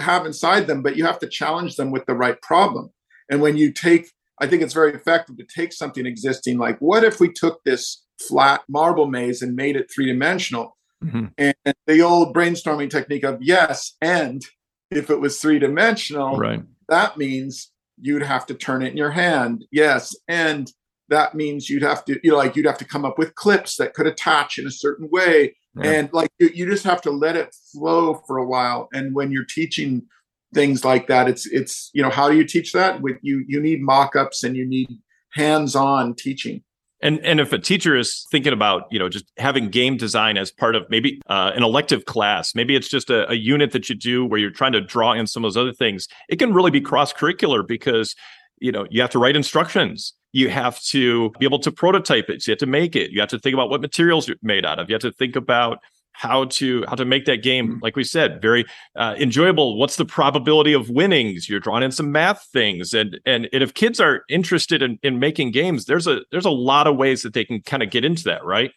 have 0.00 0.26
inside 0.26 0.66
them, 0.66 0.82
but 0.82 0.96
you 0.96 1.04
have 1.04 1.18
to 1.20 1.28
challenge 1.28 1.76
them 1.76 1.90
with 1.90 2.04
the 2.06 2.14
right 2.14 2.40
problem. 2.42 2.90
And 3.30 3.40
when 3.40 3.56
you 3.56 3.72
take, 3.72 4.10
I 4.40 4.46
think 4.46 4.62
it's 4.62 4.74
very 4.74 4.92
effective 4.94 5.36
to 5.36 5.44
take 5.44 5.72
something 5.72 6.06
existing, 6.06 6.58
like 6.58 6.78
what 6.78 7.04
if 7.04 7.20
we 7.20 7.32
took 7.32 7.62
this 7.64 8.04
flat 8.20 8.62
marble 8.68 9.06
maze 9.06 9.42
and 9.42 9.54
made 9.54 9.76
it 9.76 9.90
three 9.92 10.06
dimensional. 10.06 10.76
Mm-hmm. 11.04 11.26
And 11.36 11.74
the 11.86 12.02
old 12.02 12.34
brainstorming 12.34 12.90
technique 12.90 13.24
of 13.24 13.38
yes, 13.40 13.96
and 14.00 14.42
if 14.90 15.10
it 15.10 15.20
was 15.20 15.40
three 15.40 15.58
dimensional, 15.58 16.36
right. 16.36 16.62
that 16.88 17.16
means 17.16 17.70
you'd 18.00 18.22
have 18.22 18.46
to 18.46 18.54
turn 18.54 18.82
it 18.82 18.90
in 18.90 18.96
your 18.96 19.10
hand. 19.10 19.64
Yes, 19.70 20.16
and 20.26 20.70
that 21.08 21.34
means 21.34 21.70
you'd 21.70 21.82
have 21.82 22.04
to, 22.06 22.18
you 22.24 22.32
know, 22.32 22.36
like 22.36 22.56
you'd 22.56 22.66
have 22.66 22.78
to 22.78 22.84
come 22.84 23.04
up 23.04 23.18
with 23.18 23.34
clips 23.34 23.76
that 23.76 23.94
could 23.94 24.06
attach 24.06 24.58
in 24.58 24.66
a 24.66 24.70
certain 24.70 25.08
way. 25.10 25.56
Yeah. 25.76 25.90
And 25.90 26.12
like 26.12 26.30
you, 26.38 26.50
you 26.52 26.66
just 26.66 26.84
have 26.84 27.00
to 27.02 27.10
let 27.10 27.36
it 27.36 27.54
flow 27.72 28.22
for 28.26 28.38
a 28.38 28.46
while. 28.46 28.88
And 28.92 29.14
when 29.14 29.30
you're 29.30 29.44
teaching 29.44 30.06
things 30.54 30.84
like 30.84 31.06
that. 31.08 31.28
It's 31.28 31.46
it's 31.46 31.90
you 31.92 32.02
know 32.02 32.10
how 32.10 32.28
do 32.28 32.36
you 32.36 32.44
teach 32.44 32.72
that? 32.72 33.00
With 33.00 33.16
you 33.22 33.44
you 33.46 33.60
need 33.60 33.82
mock-ups 33.82 34.44
and 34.44 34.56
you 34.56 34.66
need 34.66 34.88
hands-on 35.32 36.14
teaching. 36.14 36.62
And 37.00 37.24
and 37.24 37.38
if 37.38 37.52
a 37.52 37.58
teacher 37.58 37.96
is 37.96 38.26
thinking 38.30 38.52
about 38.52 38.84
you 38.90 38.98
know 38.98 39.08
just 39.08 39.30
having 39.36 39.68
game 39.68 39.96
design 39.96 40.36
as 40.36 40.50
part 40.50 40.74
of 40.74 40.84
maybe 40.90 41.20
uh, 41.28 41.52
an 41.54 41.62
elective 41.62 42.06
class, 42.06 42.54
maybe 42.54 42.74
it's 42.74 42.88
just 42.88 43.08
a, 43.08 43.30
a, 43.30 43.34
unit 43.34 43.70
that 43.72 43.88
you 43.88 43.94
do 43.94 44.24
where 44.24 44.40
you're 44.40 44.50
trying 44.50 44.72
to 44.72 44.80
draw 44.80 45.12
in 45.12 45.26
some 45.26 45.44
of 45.44 45.52
those 45.52 45.60
other 45.60 45.72
things. 45.72 46.08
It 46.28 46.38
can 46.38 46.52
really 46.52 46.72
be 46.72 46.80
cross 46.80 47.12
curricular 47.12 47.66
because 47.66 48.16
you 48.60 48.72
know 48.72 48.86
you 48.90 49.00
have 49.00 49.10
to 49.10 49.18
write 49.18 49.36
instructions, 49.36 50.12
you 50.32 50.48
have 50.48 50.80
to 50.86 51.30
be 51.38 51.46
able 51.46 51.60
to 51.60 51.70
prototype 51.70 52.28
it, 52.28 52.42
so 52.42 52.50
you 52.50 52.52
have 52.54 52.58
to 52.58 52.66
make 52.66 52.96
it, 52.96 53.12
you 53.12 53.20
have 53.20 53.30
to 53.30 53.38
think 53.38 53.54
about 53.54 53.70
what 53.70 53.80
materials 53.80 54.26
you're 54.26 54.36
made 54.42 54.66
out 54.66 54.80
of, 54.80 54.88
you 54.88 54.94
have 54.94 55.02
to 55.02 55.12
think 55.12 55.36
about 55.36 55.78
how 56.18 56.46
to 56.46 56.84
how 56.88 56.96
to 56.96 57.04
make 57.04 57.26
that 57.26 57.44
game 57.44 57.68
mm-hmm. 57.68 57.78
like 57.80 57.94
we 57.94 58.02
said 58.02 58.42
very 58.42 58.64
uh, 58.96 59.14
enjoyable. 59.18 59.78
What's 59.78 59.94
the 59.94 60.04
probability 60.04 60.72
of 60.72 60.90
winnings? 60.90 61.48
You're 61.48 61.60
drawing 61.60 61.84
in 61.84 61.92
some 61.92 62.10
math 62.10 62.48
things. 62.52 62.92
And 62.92 63.20
and, 63.24 63.48
and 63.52 63.62
if 63.62 63.74
kids 63.74 64.00
are 64.00 64.24
interested 64.28 64.82
in, 64.82 64.98
in 65.04 65.20
making 65.20 65.52
games 65.52 65.84
there's 65.84 66.08
a 66.08 66.22
there's 66.32 66.44
a 66.44 66.50
lot 66.50 66.88
of 66.88 66.96
ways 66.96 67.22
that 67.22 67.34
they 67.34 67.44
can 67.44 67.62
kind 67.62 67.84
of 67.84 67.90
get 67.90 68.04
into 68.04 68.24
that 68.24 68.44
right? 68.44 68.72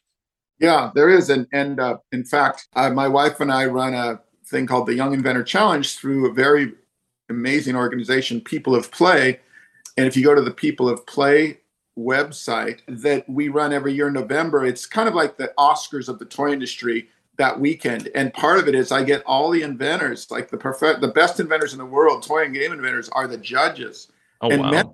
Yeah 0.60 0.91
there 0.93 1.10
is. 1.10 1.31
And 1.31 1.48
and 1.51 1.79
uh, 1.79 1.98
in 2.12 2.24
fact 2.24 2.67
uh, 2.75 2.91
my 2.91 3.07
wife 3.07 3.39
and 3.39 3.51
i 3.51 3.65
run 3.65 3.95
a 3.95 4.21
thing 4.45 4.67
called 4.67 4.86
the 4.86 4.93
young 4.93 5.13
inventor 5.13 5.43
challenge 5.43 5.98
through 5.98 6.29
a 6.29 6.33
very 6.33 6.74
amazing 7.27 7.75
organization 7.75 8.39
people 8.39 8.75
of 8.75 8.91
play. 8.91 9.39
And 9.98 10.05
if 10.05 10.15
you 10.15 10.24
go 10.24 10.36
to 10.36 10.41
the 10.41 10.51
people 10.51 10.88
of 10.88 11.07
play 11.07 11.57
website 11.98 12.81
that 12.88 13.27
we 13.27 13.50
run 13.50 13.74
every 13.74 13.93
year 13.93 14.07
in 14.07 14.13
november 14.13 14.65
it's 14.65 14.86
kind 14.86 15.10
of 15.10 15.13
like 15.13 15.36
the 15.36 15.51
oscars 15.57 16.07
of 16.07 16.19
the 16.19 16.25
toy 16.25 16.53
industry 16.53 17.10
that 17.41 17.60
weekend. 17.60 18.07
And 18.13 18.31
part 18.33 18.60
of 18.60 18.67
it 18.67 18.75
is 18.75 18.91
I 18.91 19.03
get 19.03 19.24
all 19.25 19.50
the 19.50 19.63
inventors, 19.63 20.29
like 20.29 20.50
the 20.50 20.57
perfect, 20.57 21.01
the 21.01 21.07
best 21.07 21.39
inventors 21.39 21.74
in 21.74 21.79
the 21.79 21.86
world, 21.86 22.21
toy 22.21 22.45
and 22.45 22.53
game 22.53 22.71
inventors, 22.71 23.10
are 23.10 23.27
the 23.27 23.38
judges. 23.38 24.10
Oh 24.41 24.51
and 24.51 24.62
wow! 24.62 24.69
Men- 24.69 24.93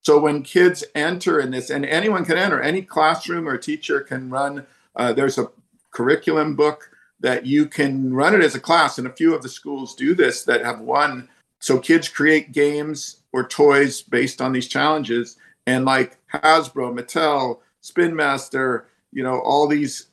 so 0.00 0.18
when 0.18 0.42
kids 0.42 0.82
enter 0.94 1.38
in 1.38 1.50
this, 1.50 1.68
and 1.68 1.84
anyone 1.84 2.24
can 2.24 2.38
enter, 2.38 2.60
any 2.60 2.80
classroom 2.80 3.46
or 3.46 3.58
teacher 3.58 4.00
can 4.00 4.30
run. 4.30 4.66
Uh, 4.96 5.12
there's 5.12 5.38
a 5.38 5.50
curriculum 5.90 6.56
book 6.56 6.90
that 7.20 7.46
you 7.46 7.66
can 7.66 8.12
run 8.12 8.34
it 8.34 8.42
as 8.42 8.54
a 8.54 8.60
class, 8.60 8.98
and 8.98 9.06
a 9.06 9.12
few 9.12 9.34
of 9.34 9.42
the 9.42 9.48
schools 9.48 9.94
do 9.94 10.14
this 10.14 10.44
that 10.44 10.64
have 10.64 10.80
won. 10.80 11.28
So 11.60 11.78
kids 11.78 12.08
create 12.08 12.52
games 12.52 13.18
or 13.32 13.46
toys 13.46 14.00
based 14.00 14.40
on 14.40 14.52
these 14.52 14.66
challenges, 14.66 15.36
and 15.66 15.84
like 15.84 16.16
Hasbro, 16.32 16.98
Mattel, 16.98 17.58
Spin 17.82 18.16
Master, 18.16 18.88
you 19.12 19.22
know, 19.22 19.40
all 19.40 19.68
these 19.68 20.06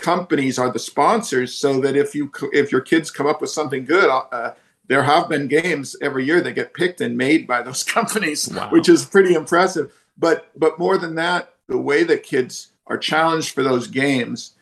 companies 0.00 0.58
are 0.58 0.70
the 0.70 0.78
sponsors 0.78 1.54
so 1.54 1.80
that 1.80 1.96
if 1.96 2.14
you 2.14 2.30
if 2.52 2.72
your 2.72 2.80
kids 2.80 3.10
come 3.10 3.26
up 3.26 3.40
with 3.40 3.50
something 3.50 3.84
good 3.84 4.08
uh, 4.10 4.52
there 4.86 5.02
have 5.02 5.28
been 5.28 5.46
games 5.46 5.94
every 6.02 6.24
year 6.24 6.40
that 6.40 6.52
get 6.52 6.74
picked 6.74 7.00
and 7.00 7.16
made 7.16 7.46
by 7.46 7.62
those 7.62 7.82
companies 7.98 8.48
wow. 8.48 8.68
which 8.70 8.88
is 8.88 9.04
pretty 9.04 9.34
impressive 9.34 9.92
but 10.18 10.50
but 10.56 10.78
more 10.78 10.98
than 10.98 11.14
that 11.14 11.54
the 11.68 11.78
way 11.78 12.02
that 12.02 12.22
kids 12.22 12.72
are 12.86 12.98
challenged 12.98 13.54
for 13.54 13.62
those 13.62 13.86
games 13.86 14.54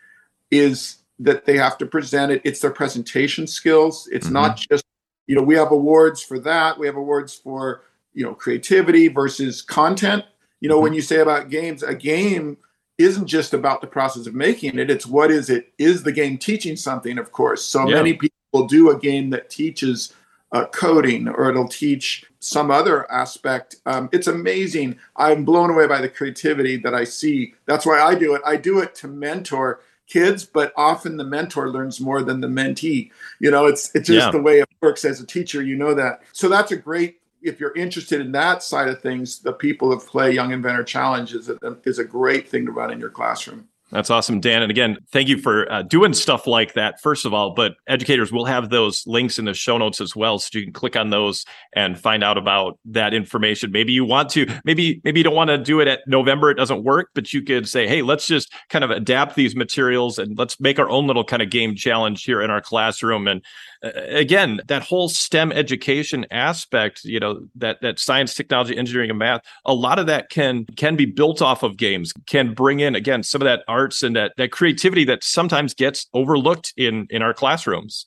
is 0.50 0.98
that 1.18 1.46
they 1.46 1.56
have 1.56 1.78
to 1.78 1.86
present 1.86 2.32
it 2.32 2.42
it's 2.44 2.60
their 2.60 2.70
presentation 2.70 3.46
skills 3.46 4.08
it's 4.12 4.26
mm-hmm. 4.26 4.34
not 4.34 4.56
just 4.56 4.84
you 5.26 5.34
know 5.34 5.42
we 5.42 5.54
have 5.54 5.72
awards 5.72 6.22
for 6.22 6.38
that 6.38 6.78
we 6.78 6.86
have 6.86 6.96
awards 6.96 7.34
for 7.34 7.82
you 8.12 8.24
know 8.24 8.34
creativity 8.34 9.08
versus 9.08 9.62
content 9.62 10.24
you 10.60 10.68
know 10.68 10.76
mm-hmm. 10.76 10.84
when 10.84 10.92
you 10.92 11.00
say 11.00 11.18
about 11.18 11.48
games 11.48 11.82
a 11.82 11.94
game 11.94 12.56
isn't 12.98 13.26
just 13.26 13.54
about 13.54 13.80
the 13.80 13.86
process 13.86 14.26
of 14.26 14.34
making 14.34 14.78
it 14.78 14.90
it's 14.90 15.06
what 15.06 15.30
is 15.30 15.48
it 15.48 15.72
is 15.78 16.02
the 16.02 16.12
game 16.12 16.36
teaching 16.36 16.76
something 16.76 17.16
of 17.16 17.32
course. 17.32 17.64
So 17.64 17.88
yeah. 17.88 17.94
many 17.94 18.14
people 18.14 18.66
do 18.66 18.90
a 18.90 18.98
game 18.98 19.30
that 19.30 19.48
teaches 19.48 20.14
uh, 20.50 20.66
coding 20.66 21.28
or 21.28 21.48
it'll 21.50 21.68
teach 21.68 22.24
some 22.40 22.70
other 22.70 23.10
aspect. 23.12 23.76
Um, 23.86 24.08
it's 24.12 24.26
amazing. 24.26 24.98
I'm 25.16 25.44
blown 25.44 25.70
away 25.70 25.86
by 25.86 26.00
the 26.00 26.08
creativity 26.08 26.76
that 26.78 26.94
i 26.94 27.04
see. 27.04 27.54
That's 27.66 27.86
why 27.86 28.00
i 28.00 28.14
do 28.14 28.34
it. 28.34 28.42
I 28.44 28.56
do 28.56 28.80
it 28.80 28.94
to 28.96 29.08
mentor 29.08 29.80
kids 30.08 30.42
but 30.42 30.72
often 30.74 31.18
the 31.18 31.24
mentor 31.24 31.70
learns 31.70 32.00
more 32.00 32.22
than 32.22 32.40
the 32.40 32.48
mentee. 32.48 33.10
You 33.38 33.50
know 33.50 33.66
it's 33.66 33.94
it's 33.94 34.08
just 34.08 34.26
yeah. 34.26 34.30
the 34.32 34.42
way 34.42 34.60
it 34.60 34.68
works 34.80 35.04
as 35.04 35.20
a 35.20 35.26
teacher 35.26 35.62
you 35.62 35.76
know 35.76 35.94
that. 35.94 36.22
So 36.32 36.48
that's 36.48 36.72
a 36.72 36.76
great 36.76 37.17
if 37.42 37.60
you're 37.60 37.74
interested 37.74 38.20
in 38.20 38.32
that 38.32 38.62
side 38.62 38.88
of 38.88 39.00
things, 39.00 39.40
the 39.40 39.52
People 39.52 39.92
of 39.92 40.06
Play 40.06 40.32
Young 40.32 40.52
Inventor 40.52 40.84
Challenge 40.84 41.34
is 41.34 41.48
a, 41.48 41.58
is 41.84 41.98
a 41.98 42.04
great 42.04 42.48
thing 42.48 42.66
to 42.66 42.72
run 42.72 42.90
in 42.90 43.00
your 43.00 43.10
classroom. 43.10 43.68
That's 43.90 44.10
awesome, 44.10 44.40
Dan. 44.40 44.60
And 44.60 44.70
again, 44.70 44.98
thank 45.12 45.28
you 45.28 45.38
for 45.38 45.70
uh, 45.72 45.80
doing 45.80 46.12
stuff 46.12 46.46
like 46.46 46.74
that, 46.74 47.00
first 47.00 47.24
of 47.24 47.32
all. 47.32 47.54
But 47.54 47.76
educators 47.86 48.30
will 48.30 48.44
have 48.44 48.68
those 48.68 49.06
links 49.06 49.38
in 49.38 49.46
the 49.46 49.54
show 49.54 49.78
notes 49.78 50.02
as 50.02 50.14
well. 50.14 50.38
So 50.38 50.58
you 50.58 50.64
can 50.64 50.74
click 50.74 50.94
on 50.94 51.08
those 51.08 51.46
and 51.74 51.98
find 51.98 52.22
out 52.22 52.36
about 52.36 52.78
that 52.84 53.14
information. 53.14 53.72
Maybe 53.72 53.94
you 53.94 54.04
want 54.04 54.28
to, 54.30 54.46
maybe, 54.64 55.00
maybe 55.04 55.20
you 55.20 55.24
don't 55.24 55.34
want 55.34 55.48
to 55.48 55.56
do 55.56 55.80
it 55.80 55.88
at 55.88 56.00
November, 56.06 56.50
it 56.50 56.56
doesn't 56.56 56.84
work, 56.84 57.08
but 57.14 57.32
you 57.32 57.40
could 57.42 57.66
say, 57.66 57.88
hey, 57.88 58.02
let's 58.02 58.26
just 58.26 58.52
kind 58.68 58.84
of 58.84 58.90
adapt 58.90 59.36
these 59.36 59.56
materials 59.56 60.18
and 60.18 60.36
let's 60.36 60.60
make 60.60 60.78
our 60.78 60.90
own 60.90 61.06
little 61.06 61.24
kind 61.24 61.40
of 61.40 61.48
game 61.48 61.74
challenge 61.74 62.24
here 62.24 62.42
in 62.42 62.50
our 62.50 62.60
classroom. 62.60 63.26
And 63.26 63.42
again 63.82 64.60
that 64.66 64.82
whole 64.82 65.08
stem 65.08 65.52
education 65.52 66.26
aspect 66.30 67.04
you 67.04 67.20
know 67.20 67.46
that 67.54 67.80
that 67.80 67.98
science 67.98 68.34
technology 68.34 68.76
engineering 68.76 69.10
and 69.10 69.18
math 69.18 69.40
a 69.66 69.74
lot 69.74 69.98
of 69.98 70.06
that 70.06 70.30
can 70.30 70.64
can 70.76 70.96
be 70.96 71.04
built 71.04 71.40
off 71.40 71.62
of 71.62 71.76
games 71.76 72.12
can 72.26 72.54
bring 72.54 72.80
in 72.80 72.94
again 72.96 73.22
some 73.22 73.40
of 73.40 73.46
that 73.46 73.62
arts 73.68 74.02
and 74.02 74.16
that 74.16 74.32
that 74.36 74.50
creativity 74.50 75.04
that 75.04 75.22
sometimes 75.22 75.74
gets 75.74 76.06
overlooked 76.12 76.72
in 76.76 77.06
in 77.10 77.22
our 77.22 77.32
classrooms. 77.32 78.06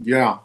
Yeah 0.00 0.38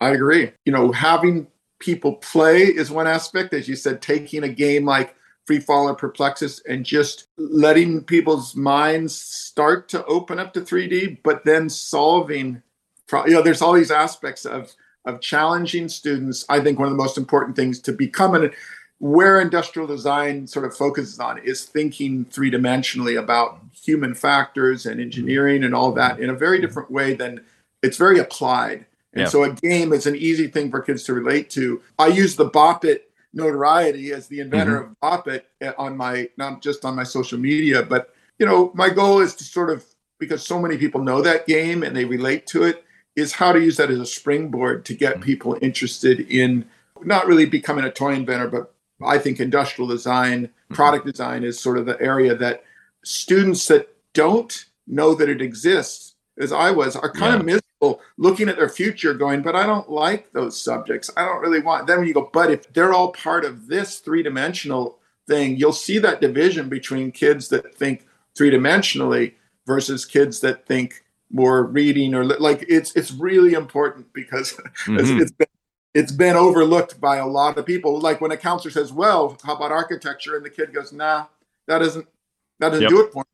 i 0.00 0.10
agree. 0.10 0.50
You 0.64 0.72
know 0.72 0.90
having 0.90 1.46
people 1.78 2.14
play 2.16 2.62
is 2.62 2.90
one 2.90 3.06
aspect 3.06 3.54
as 3.54 3.68
you 3.68 3.76
said 3.76 4.02
taking 4.02 4.42
a 4.42 4.48
game 4.48 4.84
like 4.84 5.14
free 5.46 5.60
fall 5.60 5.88
or 5.88 5.94
perplexus 5.94 6.60
and 6.66 6.84
just 6.84 7.28
letting 7.36 8.02
people's 8.02 8.56
minds 8.56 9.14
start 9.14 9.88
to 9.90 10.04
open 10.06 10.38
up 10.40 10.52
to 10.54 10.60
3d 10.60 11.18
but 11.22 11.44
then 11.44 11.68
solving 11.68 12.62
you 13.12 13.30
know 13.30 13.42
there's 13.42 13.62
all 13.62 13.72
these 13.72 13.90
aspects 13.90 14.44
of 14.44 14.72
of 15.04 15.20
challenging 15.20 15.88
students 15.88 16.44
i 16.48 16.60
think 16.60 16.78
one 16.78 16.88
of 16.88 16.92
the 16.92 17.02
most 17.02 17.18
important 17.18 17.56
things 17.56 17.80
to 17.80 17.92
become 17.92 18.34
an 18.34 18.50
where 18.98 19.40
industrial 19.40 19.86
design 19.86 20.46
sort 20.46 20.64
of 20.64 20.74
focuses 20.76 21.18
on 21.18 21.38
is 21.38 21.64
thinking 21.64 22.24
three 22.26 22.50
dimensionally 22.50 23.18
about 23.18 23.60
human 23.72 24.14
factors 24.14 24.86
and 24.86 25.00
engineering 25.00 25.64
and 25.64 25.74
all 25.74 25.92
that 25.92 26.20
in 26.20 26.30
a 26.30 26.34
very 26.34 26.60
different 26.60 26.90
way 26.90 27.14
than 27.14 27.40
it's 27.82 27.96
very 27.96 28.18
applied 28.18 28.86
and 29.12 29.22
yeah. 29.22 29.28
so 29.28 29.44
a 29.44 29.52
game 29.52 29.92
is 29.92 30.06
an 30.06 30.16
easy 30.16 30.46
thing 30.46 30.70
for 30.70 30.80
kids 30.80 31.02
to 31.02 31.12
relate 31.12 31.50
to 31.50 31.82
i 31.98 32.06
use 32.06 32.36
the 32.36 32.44
bop 32.44 32.84
it 32.84 33.10
notoriety 33.34 34.12
as 34.12 34.28
the 34.28 34.40
inventor 34.40 34.80
mm-hmm. 34.80 34.92
of 34.92 35.00
bop 35.00 35.28
it 35.28 35.48
eh, 35.60 35.72
on 35.76 35.96
my 35.96 36.28
not 36.38 36.62
just 36.62 36.84
on 36.84 36.94
my 36.94 37.04
social 37.04 37.38
media 37.38 37.82
but 37.82 38.14
you 38.38 38.46
know 38.46 38.70
my 38.74 38.88
goal 38.88 39.20
is 39.20 39.34
to 39.34 39.44
sort 39.44 39.70
of 39.70 39.84
because 40.18 40.46
so 40.46 40.58
many 40.58 40.78
people 40.78 41.02
know 41.02 41.20
that 41.20 41.46
game 41.46 41.82
and 41.82 41.96
they 41.96 42.04
relate 42.04 42.46
to 42.46 42.62
it 42.62 42.84
is 43.16 43.32
how 43.32 43.52
to 43.52 43.60
use 43.60 43.76
that 43.76 43.90
as 43.90 43.98
a 43.98 44.06
springboard 44.06 44.84
to 44.86 44.94
get 44.94 45.14
mm-hmm. 45.14 45.22
people 45.22 45.58
interested 45.62 46.20
in 46.20 46.64
not 47.02 47.26
really 47.26 47.46
becoming 47.46 47.84
a 47.84 47.90
toy 47.90 48.14
inventor, 48.14 48.48
but 48.48 48.74
I 49.04 49.18
think 49.18 49.40
industrial 49.40 49.88
design, 49.88 50.46
mm-hmm. 50.46 50.74
product 50.74 51.06
design 51.06 51.44
is 51.44 51.60
sort 51.60 51.78
of 51.78 51.86
the 51.86 52.00
area 52.00 52.34
that 52.36 52.64
students 53.04 53.66
that 53.68 53.88
don't 54.12 54.64
know 54.86 55.14
that 55.14 55.28
it 55.28 55.42
exists, 55.42 56.14
as 56.38 56.52
I 56.52 56.70
was, 56.70 56.96
are 56.96 57.10
kind 57.10 57.34
yeah. 57.34 57.40
of 57.40 57.44
miserable 57.44 58.00
looking 58.16 58.48
at 58.48 58.56
their 58.56 58.68
future, 58.68 59.14
going, 59.14 59.42
but 59.42 59.56
I 59.56 59.66
don't 59.66 59.90
like 59.90 60.32
those 60.32 60.60
subjects. 60.60 61.10
I 61.16 61.24
don't 61.24 61.40
really 61.40 61.60
want. 61.60 61.86
Then 61.86 61.98
when 61.98 62.08
you 62.08 62.14
go, 62.14 62.30
but 62.32 62.50
if 62.50 62.72
they're 62.72 62.94
all 62.94 63.12
part 63.12 63.44
of 63.44 63.66
this 63.66 63.98
three 63.98 64.22
dimensional 64.22 64.98
thing, 65.26 65.56
you'll 65.56 65.72
see 65.72 65.98
that 65.98 66.20
division 66.20 66.68
between 66.68 67.12
kids 67.12 67.48
that 67.48 67.74
think 67.74 68.06
three 68.36 68.50
dimensionally 68.50 69.34
versus 69.66 70.04
kids 70.04 70.40
that 70.40 70.66
think 70.66 71.04
more 71.30 71.64
reading 71.64 72.14
or 72.14 72.24
like 72.24 72.64
it's 72.68 72.94
it's 72.94 73.12
really 73.12 73.54
important 73.54 74.12
because 74.12 74.52
mm-hmm. 74.86 74.98
it's, 74.98 75.10
it's 75.10 75.32
been, 75.32 75.48
it's 75.94 76.12
been 76.12 76.36
overlooked 76.36 77.00
by 77.00 77.16
a 77.16 77.26
lot 77.26 77.58
of 77.58 77.66
people. 77.66 77.98
Like 78.00 78.20
when 78.20 78.30
a 78.30 78.36
counselor 78.36 78.70
says, 78.70 78.92
"Well, 78.92 79.38
how 79.44 79.56
about 79.56 79.72
architecture?" 79.72 80.36
and 80.36 80.44
the 80.44 80.50
kid 80.50 80.72
goes, 80.72 80.92
"Nah, 80.92 81.26
that 81.66 81.78
doesn't 81.78 82.06
that 82.60 82.70
doesn't 82.70 82.82
yep. 82.82 82.90
do 82.90 83.00
it 83.02 83.12
for 83.12 83.20
me." 83.20 83.33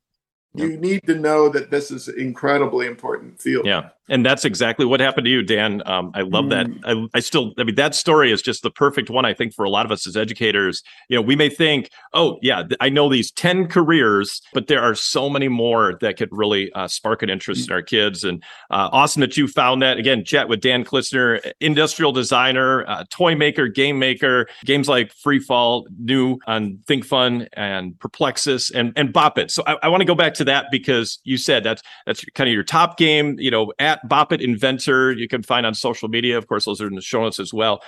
You 0.53 0.77
need 0.77 1.03
to 1.07 1.15
know 1.15 1.49
that 1.49 1.71
this 1.71 1.91
is 1.91 2.07
incredibly 2.07 2.87
important 2.87 3.39
field. 3.39 3.65
Yeah 3.65 3.89
and 4.11 4.25
that's 4.25 4.43
exactly 4.43 4.85
what 4.85 4.99
happened 4.99 5.23
to 5.23 5.31
you, 5.31 5.41
Dan. 5.41 5.81
Um, 5.85 6.11
I 6.13 6.21
love 6.21 6.45
mm. 6.45 6.49
that. 6.49 6.67
I, 6.85 7.17
I, 7.17 7.19
still, 7.21 7.53
I 7.57 7.63
mean, 7.63 7.75
that 7.75 7.95
story 7.95 8.31
is 8.31 8.41
just 8.41 8.61
the 8.61 8.69
perfect 8.69 9.09
one. 9.09 9.23
I 9.23 9.33
think 9.33 9.53
for 9.53 9.63
a 9.63 9.69
lot 9.69 9.85
of 9.85 9.91
us 9.91 10.05
as 10.05 10.17
educators, 10.17 10.83
you 11.07 11.15
know, 11.15 11.21
we 11.21 11.37
may 11.37 11.47
think, 11.47 11.89
oh, 12.13 12.37
yeah, 12.41 12.63
I 12.81 12.89
know 12.89 13.09
these 13.09 13.31
ten 13.31 13.67
careers, 13.67 14.41
but 14.53 14.67
there 14.67 14.81
are 14.81 14.95
so 14.95 15.29
many 15.29 15.47
more 15.47 15.97
that 16.01 16.17
could 16.17 16.27
really 16.31 16.73
uh, 16.73 16.89
spark 16.89 17.23
an 17.23 17.29
interest 17.29 17.61
mm. 17.61 17.67
in 17.67 17.73
our 17.73 17.81
kids. 17.81 18.25
And 18.25 18.43
uh, 18.69 18.89
awesome 18.91 19.21
that 19.21 19.37
you 19.37 19.47
found 19.47 19.81
that. 19.81 19.97
Again, 19.97 20.25
chat 20.25 20.49
with 20.49 20.59
Dan 20.59 20.83
Klitsner, 20.83 21.53
industrial 21.61 22.11
designer, 22.11 22.85
uh, 22.89 23.05
toy 23.09 23.33
maker, 23.33 23.69
game 23.69 23.97
maker, 23.97 24.47
games 24.65 24.89
like 24.89 25.13
Free 25.13 25.39
Fall, 25.39 25.87
new 25.97 26.37
on 26.47 26.79
Think 26.85 27.05
Fun 27.05 27.47
and 27.53 27.97
Perplexus 27.97 28.71
and 28.71 28.91
and 28.97 29.13
Bop 29.13 29.37
It. 29.37 29.51
So 29.51 29.63
I, 29.65 29.77
I 29.83 29.87
want 29.87 30.01
to 30.01 30.05
go 30.05 30.15
back 30.15 30.33
to 30.33 30.40
that 30.45 30.65
because 30.71 31.19
you 31.23 31.37
said 31.37 31.63
that's 31.63 31.81
that's 32.05 32.23
kind 32.35 32.47
of 32.47 32.53
your 32.53 32.63
top 32.63 32.97
game. 32.97 33.35
You 33.39 33.51
know, 33.51 33.73
at 33.79 34.07
Bop 34.07 34.31
It 34.31 34.41
Inventor. 34.41 35.11
You 35.13 35.27
can 35.27 35.43
find 35.43 35.65
on 35.65 35.73
social 35.73 36.09
media. 36.09 36.37
Of 36.37 36.47
course, 36.47 36.65
those 36.65 36.81
are 36.81 36.87
in 36.87 36.95
the 36.95 37.01
show 37.01 37.21
notes 37.21 37.39
as 37.39 37.53
well. 37.53 37.81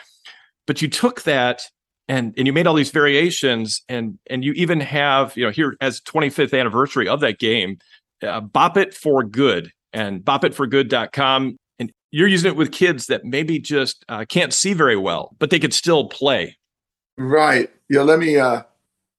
but 0.67 0.81
you 0.81 0.87
took 0.87 1.23
that 1.23 1.63
and 2.07 2.33
and 2.37 2.47
you 2.47 2.53
made 2.53 2.67
all 2.67 2.73
these 2.73 2.91
variations 2.91 3.81
and 3.89 4.17
and 4.29 4.43
you 4.43 4.51
even 4.53 4.79
have 4.79 5.35
you 5.37 5.45
know 5.45 5.51
here 5.51 5.75
as 5.81 6.01
25th 6.01 6.57
anniversary 6.57 7.07
of 7.07 7.19
that 7.21 7.39
game 7.39 7.77
uh, 8.21 8.41
bop 8.41 8.77
it 8.77 8.93
for 8.93 9.23
good 9.23 9.71
and 9.93 10.21
bopitforgood.com 10.21 11.57
and 11.79 11.91
you're 12.11 12.27
using 12.27 12.51
it 12.51 12.55
with 12.57 12.71
kids 12.71 13.07
that 13.07 13.23
maybe 13.23 13.59
just 13.59 14.03
uh, 14.09 14.25
can't 14.27 14.53
see 14.53 14.73
very 14.73 14.97
well 14.97 15.35
but 15.39 15.49
they 15.49 15.59
could 15.59 15.73
still 15.73 16.07
play 16.09 16.57
right 17.17 17.69
yeah 17.89 18.01
let 18.01 18.19
me 18.19 18.37
uh 18.37 18.63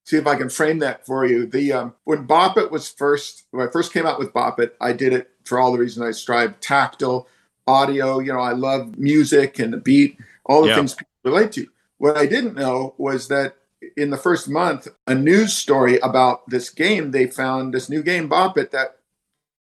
see 0.05 0.17
if 0.17 0.27
i 0.27 0.37
can 0.37 0.49
frame 0.49 0.79
that 0.79 1.05
for 1.05 1.27
you 1.27 1.47
the 1.47 1.73
um 1.73 1.95
when 2.05 2.25
bop 2.25 2.57
it 2.57 2.71
was 2.71 2.89
first 2.91 3.45
when 3.51 3.67
i 3.67 3.71
first 3.71 3.93
came 3.93 4.07
out 4.07 4.19
with 4.19 4.33
bop 4.33 4.61
it 4.61 4.77
i 4.81 4.93
did 4.93 5.13
it 5.13 5.31
for 5.45 5.59
all 5.59 5.73
the 5.73 5.79
reasons 5.79 6.05
i 6.05 6.09
described 6.09 6.61
tactile 6.63 7.27
audio 7.67 8.19
you 8.19 8.33
know 8.33 8.41
i 8.41 8.53
love 8.53 8.97
music 8.99 9.59
and 9.59 9.73
the 9.73 9.79
beat 9.79 10.19
all 10.47 10.63
the 10.63 10.69
Yeah. 10.69 10.77
things 10.77 10.95
people 10.95 11.09
relate 11.25 11.53
to 11.53 11.67
what 11.99 12.19
I 12.19 12.27
didn't 12.27 12.55
know 12.55 12.95
was 12.99 13.29
that 13.29 13.57
in 13.97 14.11
the 14.11 14.17
first 14.17 14.49
month, 14.49 14.89
a 15.07 15.15
news 15.15 15.55
story 15.55 15.99
about 16.01 16.49
this 16.49 16.69
game, 16.71 17.11
they 17.11 17.27
found 17.27 17.73
this 17.73 17.89
new 17.89 18.03
game, 18.03 18.29
Bop 18.29 18.59
It, 18.59 18.71
that 18.73 18.99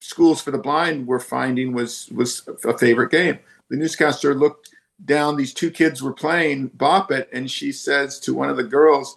schools 0.00 0.42
for 0.42 0.50
the 0.50 0.58
blind 0.58 1.06
were 1.06 1.20
finding 1.20 1.72
was 1.72 2.08
was 2.14 2.46
a 2.64 2.76
favorite 2.76 3.10
game. 3.10 3.38
The 3.70 3.76
newscaster 3.76 4.34
looked 4.34 4.70
down; 5.04 5.36
these 5.36 5.54
two 5.54 5.70
kids 5.70 6.02
were 6.02 6.12
playing 6.12 6.68
Bop 6.74 7.10
It, 7.12 7.28
and 7.32 7.50
she 7.50 7.72
says 7.72 8.18
to 8.20 8.34
one 8.34 8.50
of 8.50 8.56
the 8.56 8.64
girls, 8.64 9.16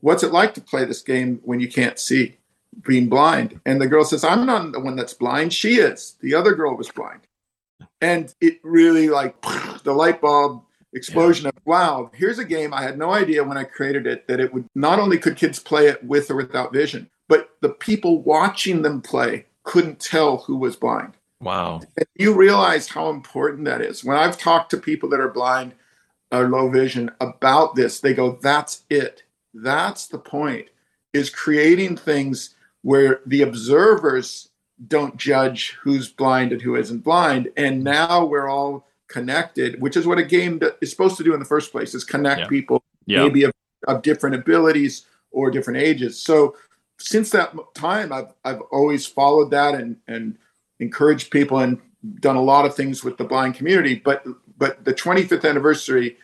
"What's 0.00 0.22
it 0.22 0.32
like 0.32 0.54
to 0.54 0.60
play 0.60 0.84
this 0.84 1.02
game 1.02 1.40
when 1.44 1.60
you 1.60 1.68
can't 1.68 1.98
see, 1.98 2.38
being 2.86 3.08
blind?" 3.08 3.60
And 3.66 3.80
the 3.80 3.86
girl 3.86 4.04
says, 4.04 4.24
"I'm 4.24 4.46
not 4.46 4.72
the 4.72 4.80
one 4.80 4.96
that's 4.96 5.14
blind. 5.14 5.52
She 5.52 5.76
is. 5.76 6.16
The 6.20 6.34
other 6.34 6.54
girl 6.54 6.76
was 6.76 6.90
blind." 6.90 7.20
And 8.00 8.32
it 8.40 8.60
really 8.62 9.08
like 9.08 9.40
the 9.84 9.92
light 9.92 10.20
bulb 10.20 10.62
explosion 10.94 11.46
of 11.46 11.52
wow 11.66 12.10
here's 12.14 12.38
a 12.38 12.44
game 12.44 12.72
i 12.72 12.82
had 12.82 12.96
no 12.96 13.10
idea 13.10 13.44
when 13.44 13.58
i 13.58 13.64
created 13.64 14.06
it 14.06 14.26
that 14.26 14.40
it 14.40 14.52
would 14.54 14.66
not 14.74 14.98
only 14.98 15.18
could 15.18 15.36
kids 15.36 15.58
play 15.58 15.86
it 15.86 16.02
with 16.02 16.30
or 16.30 16.36
without 16.36 16.72
vision 16.72 17.08
but 17.28 17.50
the 17.60 17.68
people 17.68 18.22
watching 18.22 18.80
them 18.80 19.02
play 19.02 19.44
couldn't 19.64 20.00
tell 20.00 20.38
who 20.38 20.56
was 20.56 20.76
blind 20.76 21.12
wow 21.40 21.78
and 21.96 22.06
you 22.14 22.32
realize 22.32 22.88
how 22.88 23.10
important 23.10 23.66
that 23.66 23.82
is 23.82 24.02
when 24.02 24.16
i've 24.16 24.38
talked 24.38 24.70
to 24.70 24.78
people 24.78 25.10
that 25.10 25.20
are 25.20 25.28
blind 25.28 25.74
or 26.32 26.48
low 26.48 26.70
vision 26.70 27.10
about 27.20 27.74
this 27.74 28.00
they 28.00 28.14
go 28.14 28.38
that's 28.40 28.84
it 28.88 29.24
that's 29.54 30.06
the 30.06 30.18
point 30.18 30.66
is 31.12 31.30
creating 31.30 31.96
things 31.96 32.54
where 32.82 33.20
the 33.26 33.42
observers 33.42 34.48
don't 34.86 35.16
judge 35.16 35.76
who's 35.82 36.08
blind 36.08 36.52
and 36.52 36.62
who 36.62 36.76
isn't 36.76 37.02
blind 37.02 37.50
and 37.56 37.82
now 37.82 38.24
we're 38.24 38.48
all 38.48 38.86
connected, 39.08 39.80
which 39.80 39.96
is 39.96 40.06
what 40.06 40.18
a 40.18 40.22
game 40.22 40.58
that 40.60 40.76
is 40.80 40.90
supposed 40.90 41.16
to 41.16 41.24
do 41.24 41.32
in 41.34 41.40
the 41.40 41.46
first 41.46 41.72
place 41.72 41.94
is 41.94 42.04
connect 42.04 42.40
Yeah. 42.42 42.46
people 42.48 42.82
yeah 43.06 43.22
maybe 43.24 43.44
of, 43.44 43.52
of 43.86 44.02
different 44.02 44.36
abilities 44.36 45.06
or 45.30 45.50
different 45.50 45.78
ages. 45.80 46.20
So 46.22 46.56
since 46.98 47.30
that 47.30 47.54
time, 47.74 48.12
I've 48.12 48.32
I've 48.44 48.60
always 48.72 49.06
followed 49.06 49.50
that 49.50 49.74
and 49.74 49.96
and 50.08 50.36
encouraged 50.80 51.30
people 51.30 51.58
and 51.58 51.78
done 52.20 52.36
a 52.36 52.42
lot 52.42 52.64
of 52.66 52.74
things 52.76 53.02
with 53.02 53.16
the 53.16 53.24
blind 53.24 53.54
community. 53.54 53.94
But 53.96 54.24
but 54.58 54.84
the 54.84 54.94
25th 54.94 55.48
anniversary, 55.48 56.16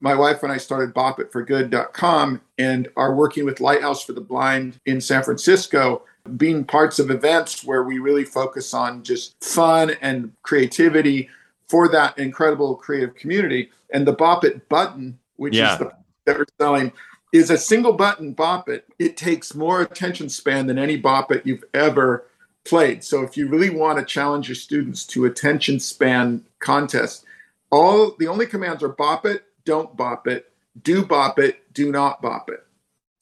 my 0.00 0.14
wife 0.14 0.42
and 0.42 0.52
I 0.52 0.56
started 0.58 0.94
bopitforgood.com 0.94 2.40
and 2.58 2.88
are 2.96 3.14
working 3.14 3.44
with 3.44 3.60
Lighthouse 3.60 4.04
for 4.04 4.12
the 4.12 4.20
Blind 4.20 4.78
in 4.86 5.00
San 5.00 5.22
Francisco, 5.22 6.02
being 6.36 6.64
parts 6.64 6.98
of 6.98 7.10
events 7.10 7.64
where 7.64 7.82
we 7.84 7.98
really 7.98 8.24
focus 8.24 8.74
on 8.74 9.02
just 9.02 9.42
fun 9.42 9.92
and 10.00 10.32
creativity 10.42 11.28
for 11.68 11.88
that 11.88 12.18
incredible 12.18 12.74
creative 12.74 13.14
community. 13.14 13.70
And 13.92 14.06
the 14.06 14.12
Bop 14.12 14.44
It 14.44 14.68
button, 14.68 15.18
which 15.36 15.56
Yeah. 15.56 15.72
is 15.74 15.78
the 15.78 15.92
that 16.26 16.38
we're 16.38 16.46
selling, 16.58 16.90
is 17.32 17.50
a 17.50 17.58
single 17.58 17.92
button 17.92 18.32
Bop 18.32 18.68
It. 18.68 18.86
It 18.98 19.16
takes 19.16 19.54
more 19.54 19.82
attention 19.82 20.28
span 20.28 20.66
than 20.66 20.78
any 20.78 20.96
Bop 20.96 21.30
It 21.32 21.44
you've 21.44 21.64
ever 21.74 22.26
played. 22.64 23.04
So 23.04 23.22
if 23.22 23.36
you 23.36 23.48
really 23.48 23.70
want 23.70 23.98
to 23.98 24.04
challenge 24.04 24.48
your 24.48 24.54
students 24.54 25.04
to 25.08 25.26
attention 25.26 25.80
span 25.80 26.44
contest, 26.60 27.24
all 27.70 28.14
the 28.18 28.28
only 28.28 28.46
commands 28.46 28.82
are 28.82 28.88
Bop 28.88 29.26
It, 29.26 29.44
don't 29.64 29.96
Bop 29.96 30.26
It, 30.28 30.46
do 30.82 31.04
Bop 31.04 31.38
It, 31.38 31.72
do 31.74 31.92
not 31.92 32.22
Bop 32.22 32.50
It. 32.50 32.60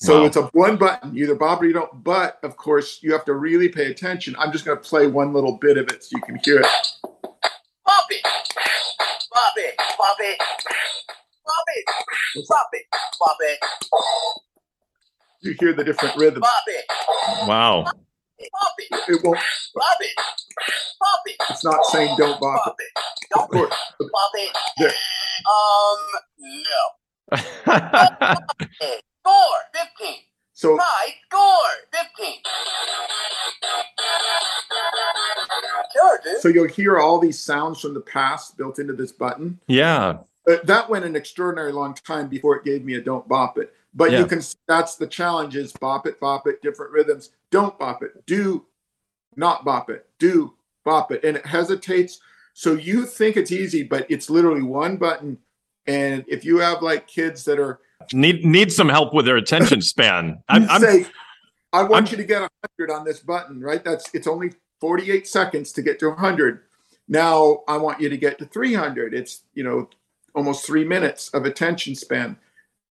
So 0.01 0.21
Wow. 0.21 0.27
it's 0.27 0.37
a 0.37 0.43
one 0.53 0.77
button, 0.77 1.15
you 1.15 1.25
either 1.25 1.37
bop 1.37 1.63
or 1.63 1.67
you 1.67 1.73
don't. 1.73 2.03
But 2.05 2.39
of 2.43 2.57
course, 2.57 2.99
you 3.03 3.13
have 3.13 3.25
to 3.27 3.35
really 3.35 3.69
pay 3.69 3.87
attention. 3.91 4.35
I'm 4.39 4.53
just 4.53 4.65
going 4.65 4.77
to 4.77 4.83
play 4.83 5.07
one 5.07 5.33
little 5.33 5.59
bit 5.59 5.79
of 5.79 5.89
it 5.91 6.05
so 6.05 6.17
you 6.17 6.23
can 6.23 6.41
hear 6.45 6.59
it. 6.61 6.67
Bop 7.87 8.07
it. 8.11 8.23
Bop 8.25 9.55
it. 9.57 9.75
Bop 9.79 10.17
it. 10.21 10.39
Bop 10.39 11.67
it. 11.77 11.85
Bop 12.49 12.69
it. 12.73 12.87
Bop 13.21 13.37
it. 13.41 13.59
You 15.43 15.55
hear 15.61 15.73
the 15.73 15.85
different 15.85 16.17
rhythms. 16.17 16.41
Bop 16.41 16.65
it. 16.69 16.85
wow 17.49 17.83
Bop 17.85 17.95
it. 18.79 19.01
It 19.09 19.21
won't. 19.25 19.39
Bop 19.75 19.97
it. 20.01 20.17
Bop 21.01 21.21
it. 21.27 21.37
It's 21.51 21.65
not 21.65 21.85
saying 21.87 22.17
don't 22.19 22.41
bop 22.41 22.65
Bop 22.65 22.77
it. 22.79 22.85
it. 22.85 23.03
Of 23.41 23.51
Don't 23.51 23.51
course. 23.53 23.75
bop 24.01 24.31
it. 24.35 24.57
There. 24.79 24.93
Um, 25.47 25.99
no. 26.39 27.37
Score. 29.23 29.61
15. 29.75 30.15
So 30.53 30.77
Right. 30.77 31.15
Score. 31.31 31.73
15. 31.93 32.35
Sure, 35.93 36.21
dude. 36.25 36.41
so 36.41 36.49
you'll 36.49 36.69
hear 36.69 36.99
all 36.99 37.19
these 37.19 37.39
sounds 37.41 37.81
from 37.81 37.95
the 37.95 38.01
past 38.01 38.57
built 38.57 38.79
into 38.79 38.93
this 38.93 39.13
button. 39.13 39.59
yeah 39.67 40.19
But 40.47 40.67
that 40.67 40.89
went 40.89 41.05
an 41.05 41.17
extraordinary 41.17 41.73
long 41.73 41.95
time 41.95 42.29
before 42.29 42.57
it 42.57 42.65
gave 42.65 42.85
me 42.85 42.95
a 42.95 43.01
don't 43.01 43.27
bop 43.29 43.59
it. 43.59 43.75
But 43.95 44.11
Yeah. 44.11 44.21
you 44.21 44.27
can 44.27 44.41
that's 44.67 44.97
the 44.97 45.07
challenge 45.07 45.57
is 45.57 45.73
bop 45.73 46.07
it, 46.07 46.19
bop 46.21 46.47
it, 46.47 46.63
different 46.63 46.93
rhythms. 46.93 47.31
Don't 47.51 47.79
bop 47.79 48.03
it. 48.03 48.25
Do 48.27 48.67
not 49.37 49.65
bop 49.65 49.91
it. 49.91 50.07
Do 50.19 50.55
bop 50.85 51.13
it. 51.13 51.25
And 51.25 51.37
it 51.37 51.47
hesitates. 51.47 52.21
So 52.55 52.75
you 52.75 53.07
think 53.07 53.37
it's 53.37 53.53
easy, 53.53 53.83
but 53.83 54.07
it's 54.11 54.29
literally 54.29 54.63
one 54.63 54.97
button. 54.97 55.39
And 55.87 56.25
if 56.29 56.45
you 56.45 56.59
have 56.59 56.83
like 56.83 57.07
kids 57.07 57.45
that 57.45 57.59
are 57.59 57.81
need 58.13 58.45
need 58.45 58.73
some 58.73 58.89
help 58.89 59.15
with 59.15 59.25
their 59.27 59.37
attention 59.37 59.81
span 59.93 60.43
i'm, 60.49 60.69
I'm 60.69 60.81
say, 60.81 61.07
I 61.73 61.83
want 61.83 62.07
I'm- 62.07 62.11
you 62.11 62.17
to 62.19 62.25
get 62.25 62.41
100 62.79 62.93
on 62.93 63.05
this 63.05 63.21
button, 63.21 63.61
right? 63.61 63.83
That's 63.83 64.13
it's 64.15 64.27
only 64.27 64.53
48 64.81 65.27
seconds 65.27 65.73
to 65.73 65.83
get 65.83 65.99
to 66.01 66.09
100. 66.09 66.61
Now 67.09 67.61
I 67.69 67.77
want 67.77 68.01
you 68.01 68.09
to 68.09 68.17
get 68.17 68.39
to 68.39 68.47
300. 68.47 69.15
It's, 69.15 69.43
you 69.55 69.65
know, 69.65 69.89
almost 70.35 70.67
3 70.67 70.85
minutes 70.85 71.29
of 71.31 71.45
attention 71.45 71.95
span. 71.95 72.37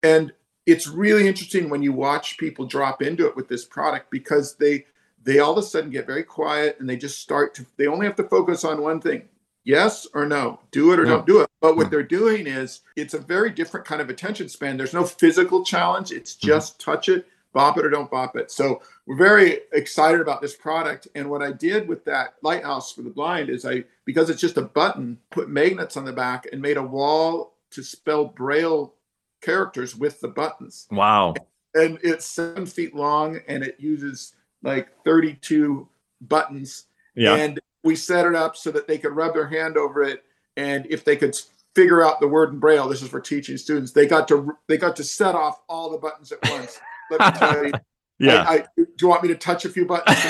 And 0.02 0.32
it's 0.66 0.86
really 0.86 1.26
interesting 1.28 1.68
when 1.68 1.82
you 1.82 1.92
watch 1.92 2.38
people 2.38 2.64
drop 2.66 3.02
into 3.02 3.26
it 3.26 3.36
with 3.36 3.48
this 3.48 3.64
product 3.64 4.10
because 4.10 4.54
they 4.56 4.86
they 5.22 5.38
all 5.38 5.52
of 5.52 5.58
a 5.58 5.62
sudden 5.62 5.90
get 5.90 6.06
very 6.06 6.22
quiet 6.22 6.76
and 6.80 6.88
they 6.88 6.96
just 6.96 7.20
start 7.20 7.54
to 7.54 7.66
they 7.76 7.86
only 7.86 8.06
have 8.06 8.16
to 8.16 8.24
focus 8.24 8.64
on 8.64 8.82
one 8.82 9.00
thing. 9.00 9.28
Yes 9.64 10.06
or 10.14 10.26
no, 10.26 10.60
do 10.70 10.92
it 10.92 11.00
or 11.00 11.04
Yeah. 11.04 11.10
don't 11.12 11.26
do 11.26 11.40
it. 11.40 11.50
But 11.60 11.76
what 11.76 11.86
Hmm. 11.86 11.90
they're 11.92 12.02
doing 12.02 12.46
is 12.46 12.80
it's 12.96 13.14
a 13.14 13.18
very 13.18 13.50
different 13.50 13.86
kind 13.86 14.00
of 14.00 14.10
attention 14.10 14.48
span. 14.48 14.76
There's 14.76 14.92
no 14.94 15.04
physical 15.04 15.64
challenge. 15.64 16.12
It's 16.12 16.34
Mhm. 16.36 16.40
just 16.40 16.78
touch 16.78 17.08
it, 17.08 17.26
bop 17.54 17.78
it 17.78 17.86
or 17.86 17.90
don't 17.90 18.10
bop 18.10 18.36
it. 18.36 18.50
So 18.50 18.82
we're 19.06 19.16
very 19.16 19.60
excited 19.72 20.20
about 20.20 20.42
this 20.42 20.54
product. 20.54 21.08
And 21.14 21.30
what 21.30 21.42
I 21.42 21.52
did 21.52 21.88
with 21.88 22.04
that 22.04 22.34
lighthouse 22.42 22.92
for 22.92 23.00
the 23.02 23.10
blind 23.10 23.48
is 23.48 23.64
I, 23.64 23.84
because 24.04 24.28
it's 24.28 24.40
just 24.40 24.58
a 24.58 24.62
button, 24.62 25.18
put 25.30 25.48
magnets 25.48 25.96
on 25.96 26.04
the 26.04 26.12
back 26.12 26.46
and 26.52 26.60
made 26.60 26.76
a 26.76 26.82
wall 26.82 27.56
to 27.70 27.82
spell 27.82 28.26
braille 28.26 28.94
characters 29.40 29.96
with 29.96 30.20
the 30.20 30.28
buttons. 30.28 30.86
wow 30.90 31.34
And 31.74 31.98
it's 32.02 32.24
seven 32.26 32.66
feet 32.66 32.94
long 32.94 33.40
and 33.48 33.64
it 33.64 33.80
uses 33.80 34.32
like 34.62 34.88
32 35.04 35.88
buttons. 36.20 36.84
yeah 37.14 37.34
And 37.36 37.60
we 37.84 37.94
set 37.94 38.26
it 38.26 38.34
up 38.34 38.56
so 38.56 38.70
that 38.72 38.88
they 38.88 38.98
could 38.98 39.14
rub 39.14 39.34
their 39.34 39.46
hand 39.46 39.76
over 39.76 40.02
it. 40.02 40.24
And 40.56 40.86
if 40.90 41.04
they 41.04 41.16
could 41.16 41.36
figure 41.74 42.04
out 42.04 42.18
the 42.18 42.26
word 42.26 42.52
in 42.52 42.58
braille, 42.58 42.88
this 42.88 43.02
is 43.02 43.08
for 43.08 43.20
teaching 43.20 43.56
students, 43.56 43.92
they 43.92 44.06
got 44.06 44.26
to 44.28 44.56
they 44.68 44.76
got 44.76 44.96
to 44.96 45.04
set 45.04 45.34
off 45.34 45.60
all 45.68 45.90
the 45.90 45.98
buttons 45.98 46.32
at 46.32 46.38
once. 46.50 46.80
Let 47.10 47.20
me 47.20 47.38
tell 47.38 47.66
you. 47.66 47.72
yeah 48.18 48.44
I, 48.48 48.54
I, 48.54 48.66
do 48.76 48.86
you 49.00 49.08
want 49.08 49.22
me 49.22 49.28
to 49.28 49.34
touch 49.34 49.64
a 49.64 49.68
few 49.68 49.86
buttons? 49.86 50.18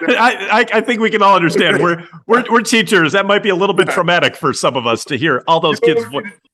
And- 0.00 0.16
I, 0.16 0.66
I 0.72 0.80
think 0.80 1.00
we 1.00 1.08
can 1.08 1.22
all 1.22 1.36
understand. 1.36 1.80
We're 1.80 2.04
we're 2.26 2.44
we're 2.50 2.62
teachers. 2.62 3.12
That 3.12 3.26
might 3.26 3.44
be 3.44 3.48
a 3.48 3.54
little 3.54 3.76
bit 3.76 3.88
traumatic 3.88 4.34
for 4.34 4.52
some 4.52 4.76
of 4.76 4.88
us 4.88 5.04
to 5.04 5.16
hear 5.16 5.44
all 5.46 5.60
those 5.60 5.78
kids. 5.78 6.04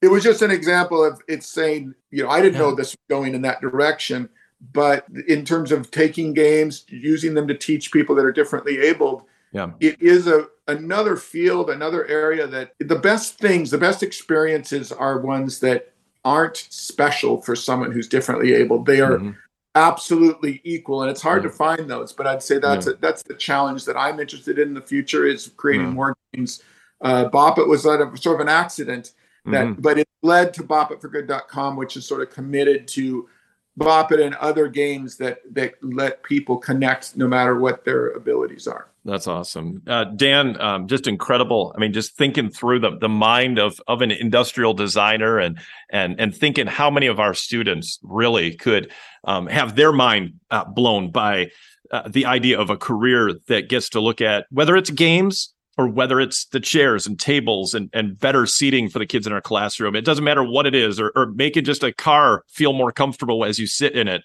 it 0.03 0.09
was 0.09 0.23
just 0.23 0.43
an 0.43 0.51
example 0.51 1.03
of 1.03 1.21
it's 1.27 1.49
saying, 1.49 1.95
you 2.11 2.23
know, 2.23 2.29
I 2.29 2.43
didn't 2.43 2.59
know 2.59 2.75
this 2.75 2.91
was 2.91 2.99
going 3.09 3.35
in 3.35 3.41
that 3.43 3.63
direction, 3.63 4.29
but 4.73 5.07
in 5.27 5.47
terms 5.47 5.73
of 5.73 5.91
taking 5.91 6.35
games, 6.35 6.85
using 6.89 7.33
them 7.33 7.49
to 7.49 7.55
teach 7.55 7.91
people 7.91 8.15
that 8.15 8.25
are 8.25 8.31
differently 8.31 8.79
abled, 8.79 9.23
Yeah. 9.53 9.71
it 9.81 10.01
is 10.01 10.27
a 10.29 10.47
another 10.69 11.17
field, 11.17 11.71
another 11.71 12.07
area 12.07 12.47
that 12.47 12.75
the 12.79 12.95
best 12.97 13.39
things, 13.39 13.71
the 13.71 13.79
best 13.79 14.03
experiences 14.05 14.93
are 14.93 15.19
ones 15.21 15.59
that 15.61 15.93
aren't 16.25 16.57
special 16.57 17.43
for 17.43 17.57
someone 17.57 17.91
who's 17.91 18.07
differently 18.09 18.53
able. 18.55 18.85
They 18.85 19.01
are 19.01 19.19
Mhm. 19.19 19.35
absolutely 19.75 20.61
equal, 20.65 21.03
and 21.03 21.11
it's 21.11 21.23
hard 21.23 21.43
Yeah. 21.43 21.51
to 21.51 21.57
find 21.57 21.91
those. 21.91 22.13
But 22.13 22.27
I'd 22.29 22.43
say 22.43 22.59
that's 22.59 22.87
a, 22.87 22.93
that's 22.95 23.23
the 23.25 23.35
challenge 23.35 23.85
that 23.87 23.97
I'm 23.97 24.21
interested 24.21 24.59
in, 24.61 24.69
in 24.69 24.75
the 24.75 24.81
future 24.81 25.27
is 25.27 25.51
creating 25.57 25.89
Yeah. 25.89 25.93
more 25.95 26.17
games. 26.33 26.63
Uh, 27.01 27.25
Bop 27.25 27.59
It 27.59 27.67
was 27.67 27.83
sort 27.83 28.01
of, 28.01 28.17
sort 28.19 28.37
of 28.37 28.41
an 28.47 28.49
accident. 28.53 29.13
that 29.47 29.67
Mhm. 29.69 29.81
but 29.81 29.99
it 29.99 30.07
led 30.23 30.53
to 30.53 30.63
bopitforgood.com 30.63 31.75
which 31.75 31.97
is 31.97 32.05
sort 32.07 32.21
of 32.21 32.29
committed 32.29 32.87
to 32.87 33.27
bop 33.75 34.13
it 34.13 34.21
and 34.21 34.35
other 34.35 34.69
games 34.69 35.17
that 35.17 35.41
that 35.55 35.73
let 35.83 36.23
people 36.23 36.59
connect 36.59 37.17
no 37.17 37.27
matter 37.27 37.59
what 37.59 37.83
their 37.87 38.09
abilities 38.11 38.67
are 38.69 38.89
That's 39.05 39.27
awesome, 39.27 39.83
uh, 39.87 40.05
Dan. 40.05 40.61
Um, 40.61 40.87
just 40.87 41.07
incredible. 41.07 41.73
I 41.75 41.81
mean, 41.81 41.95
just 41.95 42.17
thinking 42.19 42.51
through 42.51 42.81
the 42.81 42.99
the 42.99 43.09
mind 43.09 43.59
of 43.59 43.81
of 43.89 44.03
an 44.03 44.11
industrial 44.11 44.75
designer 44.75 45.39
and 45.39 45.59
and 45.91 46.21
and 46.21 46.37
thinking 46.37 46.67
how 46.67 46.91
many 46.91 47.07
of 47.07 47.19
our 47.19 47.33
students 47.33 47.99
really 48.03 48.55
could 48.57 48.93
um, 49.25 49.47
have 49.47 49.75
their 49.75 49.93
mind 49.93 50.35
uh, 50.51 50.65
blown 50.65 51.11
by 51.11 51.49
uh, 51.91 52.09
the 52.09 52.27
idea 52.27 52.61
of 52.61 52.69
a 52.69 52.77
career 52.77 53.33
that 53.49 53.71
gets 53.71 53.89
to 53.91 54.01
look 54.01 54.21
at 54.21 54.47
whether 54.51 54.77
it's 54.77 54.91
games 54.91 55.55
or 55.79 55.89
whether 55.89 56.21
it's 56.21 56.45
the 56.47 56.61
chairs 56.61 57.07
and 57.07 57.19
tables 57.19 57.73
and, 57.73 57.89
and 57.95 58.19
better 58.19 58.45
seating 58.45 58.91
for 58.91 58.99
the 58.99 59.07
kids 59.07 59.27
in 59.27 59.33
our 59.33 59.41
classroom. 59.41 59.97
It 59.97 60.05
doesn't 60.05 60.25
matter 60.25 60.45
what 60.45 60.67
it 60.67 60.75
is, 60.75 61.01
or, 61.01 61.11
or 61.17 61.33
making 61.33 61.65
just 61.65 61.83
a 61.83 61.91
car 61.91 62.45
feel 62.49 62.75
more 62.75 62.93
comfortable 62.93 63.47
as 63.47 63.59
you 63.59 63.67
sit 63.67 63.95
in 63.95 64.07
it. 64.07 64.23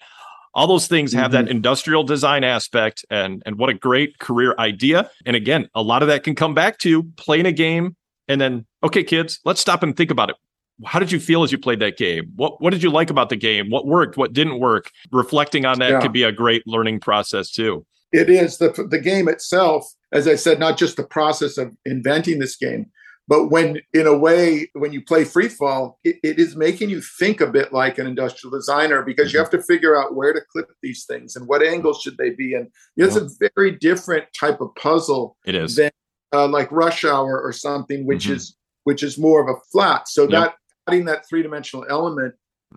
All 0.56 0.66
those 0.66 0.88
things 0.88 1.12
have 1.12 1.30
that 1.32 1.44
mm-hmm. 1.44 1.50
industrial 1.58 2.02
design 2.02 2.42
aspect, 2.42 3.04
and 3.10 3.42
and 3.46 3.58
what 3.58 3.68
a 3.70 3.74
great 3.74 4.18
career 4.18 4.54
idea. 4.58 5.10
And 5.26 5.36
again, 5.36 5.68
a 5.74 5.82
lot 5.82 6.02
of 6.02 6.08
that 6.08 6.24
can 6.24 6.34
come 6.34 6.54
back 6.54 6.78
to 6.78 7.04
playing 7.16 7.46
a 7.46 7.52
game, 7.52 7.94
and 8.26 8.40
then 8.40 8.66
okay, 8.82 9.04
kids, 9.04 9.38
let's 9.44 9.60
stop 9.60 9.82
and 9.84 9.94
think 9.96 10.10
about 10.10 10.30
it. 10.30 10.36
How 10.84 10.98
did 10.98 11.12
you 11.12 11.20
feel 11.20 11.42
as 11.42 11.52
you 11.52 11.58
played 11.58 11.80
that 11.80 11.96
game? 11.98 12.32
What 12.36 12.60
what 12.60 12.70
did 12.72 12.82
you 12.82 12.90
like 12.90 13.10
about 13.10 13.28
the 13.28 13.36
game? 13.36 13.70
What 13.70 13.86
worked? 13.86 14.16
What 14.16 14.32
didn't 14.32 14.58
work? 14.58 14.90
Reflecting 15.12 15.66
on 15.66 15.78
that 15.78 15.90
Yeah. 15.90 16.00
could 16.00 16.12
be 16.12 16.22
a 16.24 16.32
great 16.32 16.66
learning 16.66 17.00
process 17.00 17.50
too. 17.50 17.84
it 18.12 18.30
is 18.30 18.58
the 18.58 18.70
the 18.88 19.00
game 19.00 19.28
itself 19.28 19.84
as 20.12 20.28
i 20.28 20.36
said 20.36 20.60
not 20.60 20.78
just 20.78 20.96
the 20.96 21.02
process 21.02 21.58
of 21.58 21.76
inventing 21.84 22.38
this 22.38 22.56
game 22.56 22.86
but 23.28 23.46
when 23.48 23.80
in 23.92 24.06
a 24.06 24.16
way 24.16 24.68
when 24.74 24.92
you 24.92 25.02
play 25.02 25.24
free 25.24 25.48
fall 25.48 25.98
it, 26.04 26.16
it 26.22 26.38
is 26.38 26.56
making 26.56 26.88
you 26.90 27.00
think 27.00 27.40
a 27.40 27.46
bit 27.46 27.72
like 27.72 27.98
an 27.98 28.06
industrial 28.06 28.50
designer 28.56 29.02
because 29.02 29.32
you 29.32 29.38
have 29.38 29.50
to 29.50 29.62
figure 29.62 30.00
out 30.00 30.14
where 30.14 30.32
to 30.32 30.40
clip 30.52 30.68
these 30.82 31.04
things 31.04 31.36
and 31.36 31.46
what 31.48 31.62
angles 31.62 32.00
should 32.02 32.16
they 32.18 32.30
be 32.30 32.54
and 32.54 32.68
it's 32.96 33.16
a 33.16 33.28
very 33.56 33.72
different 33.72 34.24
type 34.38 34.60
of 34.60 34.74
puzzle 34.76 35.36
It 35.46 35.54
is. 35.54 35.76
than 35.76 35.90
uh, 36.32 36.48
like 36.48 36.70
rush 36.72 37.04
hour 37.04 37.40
or 37.40 37.52
something 37.52 38.06
which 38.06 38.26
Mhm. 38.26 38.34
is 38.36 38.56
which 38.84 39.02
is 39.02 39.18
more 39.18 39.40
of 39.42 39.48
a 39.54 39.58
flat 39.72 40.08
so 40.08 40.22
Yep. 40.22 40.30
that 40.30 40.54
adding 40.88 41.04
that 41.06 41.28
three-dimensional 41.28 41.84
element 41.88 42.34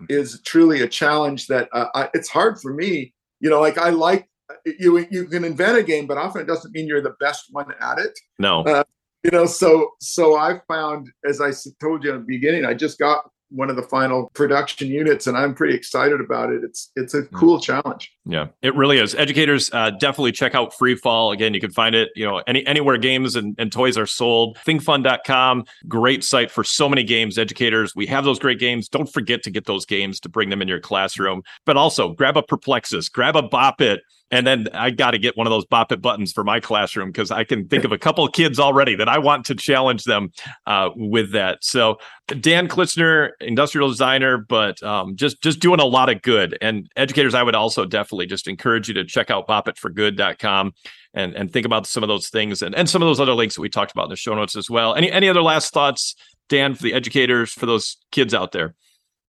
is 0.08 0.40
truly 0.44 0.80
a 0.82 0.88
challenge 0.88 1.46
that 1.48 1.68
uh, 1.72 1.86
I, 1.94 2.08
it's 2.14 2.28
hard 2.28 2.60
for 2.60 2.72
me 2.72 3.12
you 3.40 3.50
know 3.50 3.60
like 3.60 3.76
i 3.78 3.90
like 3.90 4.26
you 4.64 4.98
you 5.10 5.26
can 5.26 5.44
invent 5.44 5.78
a 5.78 5.82
game 5.82 6.06
but 6.06 6.16
often 6.18 6.40
it 6.42 6.46
doesn't 6.46 6.72
mean 6.72 6.86
you're 6.88 7.00
the 7.02 7.14
best 7.20 7.46
one 7.50 7.72
at 7.80 7.98
it 7.98 8.18
No. 8.38 8.62
Uh, 8.62 8.82
you 9.24 9.30
know 9.30 9.46
so 9.46 9.90
so 10.00 10.36
i 10.36 10.60
found 10.68 11.08
as 11.28 11.40
i 11.40 11.50
told 11.80 12.04
you 12.04 12.12
in 12.12 12.18
the 12.18 12.24
beginning 12.26 12.64
i 12.64 12.74
just 12.74 12.98
got 12.98 13.30
one 13.52 13.68
of 13.68 13.74
the 13.74 13.82
final 13.82 14.30
production 14.34 14.88
units 14.88 15.26
and 15.26 15.36
i'm 15.36 15.54
pretty 15.54 15.74
excited 15.74 16.20
about 16.20 16.52
it 16.52 16.62
it's 16.62 16.92
it's 16.96 17.14
a 17.14 17.22
cool 17.24 17.60
challenge 17.60 18.12
Yeah, 18.30 18.46
it 18.62 18.76
really 18.76 18.98
is. 18.98 19.14
Educators, 19.16 19.70
uh, 19.72 19.90
definitely 19.90 20.30
check 20.30 20.54
out 20.54 20.72
Free 20.74 20.94
Fall. 20.94 21.32
Again, 21.32 21.52
you 21.52 21.60
can 21.60 21.72
find 21.72 21.96
it, 21.96 22.10
you 22.14 22.24
know, 22.24 22.42
any 22.46 22.64
anywhere 22.64 22.96
games 22.96 23.34
and, 23.34 23.56
and 23.58 23.72
toys 23.72 23.98
are 23.98 24.06
sold. 24.06 24.56
ThinkFun.com, 24.64 25.64
great 25.88 26.22
site 26.22 26.50
for 26.50 26.62
so 26.62 26.88
many 26.88 27.02
games. 27.02 27.38
Educators, 27.38 27.96
we 27.96 28.06
have 28.06 28.24
those 28.24 28.38
great 28.38 28.60
games. 28.60 28.88
Don't 28.88 29.12
forget 29.12 29.42
to 29.44 29.50
get 29.50 29.66
those 29.66 29.84
games 29.84 30.20
to 30.20 30.28
bring 30.28 30.48
them 30.50 30.62
in 30.62 30.68
your 30.68 30.80
classroom. 30.80 31.42
But 31.66 31.76
also 31.76 32.10
grab 32.12 32.36
a 32.36 32.42
Perplexus, 32.42 33.08
grab 33.08 33.34
a 33.34 33.42
Bop 33.42 33.80
It, 33.80 34.00
and 34.30 34.46
then 34.46 34.68
I 34.72 34.90
got 34.90 35.10
to 35.10 35.18
get 35.18 35.36
one 35.36 35.46
of 35.46 35.50
those 35.50 35.64
Bop 35.66 35.90
It 35.90 36.00
buttons 36.00 36.32
for 36.32 36.44
my 36.44 36.60
classroom 36.60 37.10
because 37.10 37.30
I 37.30 37.44
can 37.44 37.66
think 37.68 37.84
of 37.84 37.92
a 37.92 37.98
couple 37.98 38.24
of 38.24 38.32
kids 38.32 38.60
already 38.60 38.94
that 38.94 39.08
I 39.08 39.18
want 39.18 39.44
to 39.46 39.54
challenge 39.54 40.04
them 40.04 40.30
uh, 40.66 40.90
with 40.94 41.32
that. 41.32 41.64
So 41.64 41.98
Dan 42.26 42.68
Klitsner, 42.68 43.30
industrial 43.40 43.88
designer, 43.88 44.38
but 44.38 44.82
um, 44.82 45.16
just 45.16 45.42
just 45.42 45.60
doing 45.60 45.80
a 45.80 45.84
lot 45.84 46.08
of 46.08 46.22
good. 46.22 46.56
And 46.60 46.88
educators, 46.96 47.34
I 47.34 47.42
would 47.42 47.54
also 47.54 47.84
definitely 47.84 48.26
just 48.26 48.46
encourage 48.46 48.88
you 48.88 48.94
to 48.94 49.04
check 49.04 49.30
out 49.30 49.48
bopitforgood.com 49.48 50.72
and 51.14 51.34
and 51.34 51.52
think 51.52 51.66
about 51.66 51.86
some 51.86 52.04
of 52.04 52.08
those 52.08 52.28
things 52.28 52.62
and, 52.62 52.74
and 52.74 52.88
some 52.88 53.02
of 53.02 53.06
those 53.06 53.20
other 53.20 53.34
links 53.34 53.56
that 53.56 53.62
we 53.62 53.68
talked 53.68 53.90
about 53.92 54.04
in 54.04 54.10
the 54.10 54.16
show 54.16 54.34
notes 54.34 54.56
as 54.56 54.70
well. 54.70 54.94
Any 54.94 55.10
any 55.10 55.28
other 55.28 55.42
last 55.42 55.72
thoughts, 55.72 56.14
Dan, 56.48 56.74
for 56.74 56.82
the 56.84 56.94
educators, 56.94 57.52
for 57.52 57.66
those 57.66 57.96
kids 58.12 58.32
out 58.32 58.52
there? 58.52 58.74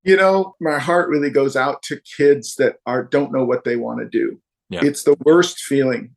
you 0.03 0.17
know 0.17 0.55
my 0.59 0.79
heart 0.79 1.09
really 1.09 1.29
goes 1.29 1.55
out 1.55 1.83
to 1.83 1.99
kids 2.17 2.55
that 2.55 2.77
are 2.87 3.03
don't 3.03 3.31
know 3.31 3.45
what 3.45 3.63
they 3.63 3.75
want 3.75 3.99
to 3.99 4.09
do 4.09 4.39
Yeah. 4.71 4.81
it's 4.84 5.03
the 5.03 5.17
worst 5.25 5.60
feeling. 5.60 6.15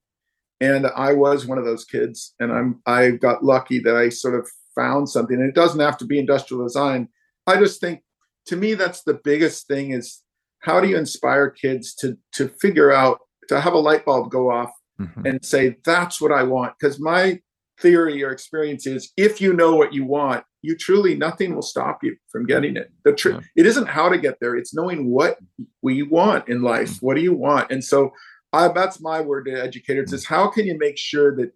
And 0.60 0.86
i 0.86 1.12
was 1.12 1.46
one 1.46 1.58
of 1.58 1.64
those 1.64 1.84
kids 1.84 2.34
and 2.38 2.52
i'm 2.52 2.80
i 2.86 3.10
got 3.10 3.44
lucky 3.44 3.80
that 3.80 3.96
i 3.96 4.08
sort 4.08 4.38
of 4.38 4.48
found 4.74 5.08
something. 5.08 5.36
And 5.36 5.48
it 5.48 5.54
doesn't 5.54 5.80
have 5.80 5.96
to 5.98 6.04
be 6.04 6.18
industrial 6.18 6.64
design. 6.64 7.08
I 7.46 7.56
just 7.56 7.80
think 7.80 8.02
to 8.46 8.56
me 8.56 8.74
that's 8.74 9.02
the 9.02 9.20
biggest 9.24 9.66
thing 9.66 9.92
is 9.92 10.22
how 10.60 10.80
do 10.80 10.88
you 10.88 10.96
inspire 10.96 11.50
kids 11.50 11.94
to 11.96 12.16
to 12.32 12.48
figure 12.60 12.92
out 12.92 13.18
to 13.48 13.60
have 13.60 13.74
a 13.74 13.78
light 13.78 14.04
bulb 14.04 14.30
go 14.30 14.50
off 14.50 14.70
mm-hmm. 15.00 15.26
and 15.26 15.44
say 15.44 15.76
that's 15.84 16.20
what 16.20 16.32
i 16.32 16.42
want. 16.42 16.74
Because 16.78 17.00
my 17.00 17.40
theory 17.80 18.22
or 18.22 18.30
experience 18.30 18.86
is 18.86 19.12
if 19.16 19.40
you 19.40 19.52
know 19.52 19.74
what 19.74 19.92
you 19.92 20.04
want 20.04 20.44
you 20.64 20.74
truly 20.74 21.14
nothing 21.14 21.54
will 21.54 21.62
stop 21.62 22.02
you 22.02 22.16
from 22.32 22.46
getting 22.46 22.76
it. 22.76 22.90
The 23.04 23.12
tr- 23.12 23.30
Yeah. 23.32 23.40
it 23.54 23.66
isn't 23.66 23.86
how 23.86 24.08
to 24.08 24.16
get 24.16 24.38
there. 24.40 24.56
It's 24.56 24.74
knowing 24.74 25.10
what 25.10 25.38
we 25.82 26.02
want 26.02 26.48
in 26.48 26.62
life. 26.62 26.92
Mm. 26.92 27.02
What 27.02 27.16
do 27.16 27.20
you 27.20 27.34
want? 27.34 27.70
And 27.70 27.84
so 27.84 28.12
I, 28.54 28.68
that's 28.68 29.00
my 29.00 29.20
word 29.20 29.46
to 29.46 29.52
educators 29.52 30.12
is 30.12 30.24
mm. 30.24 30.28
how 30.28 30.48
can 30.48 30.66
you 30.66 30.78
make 30.78 30.96
sure 30.98 31.34
that 31.36 31.52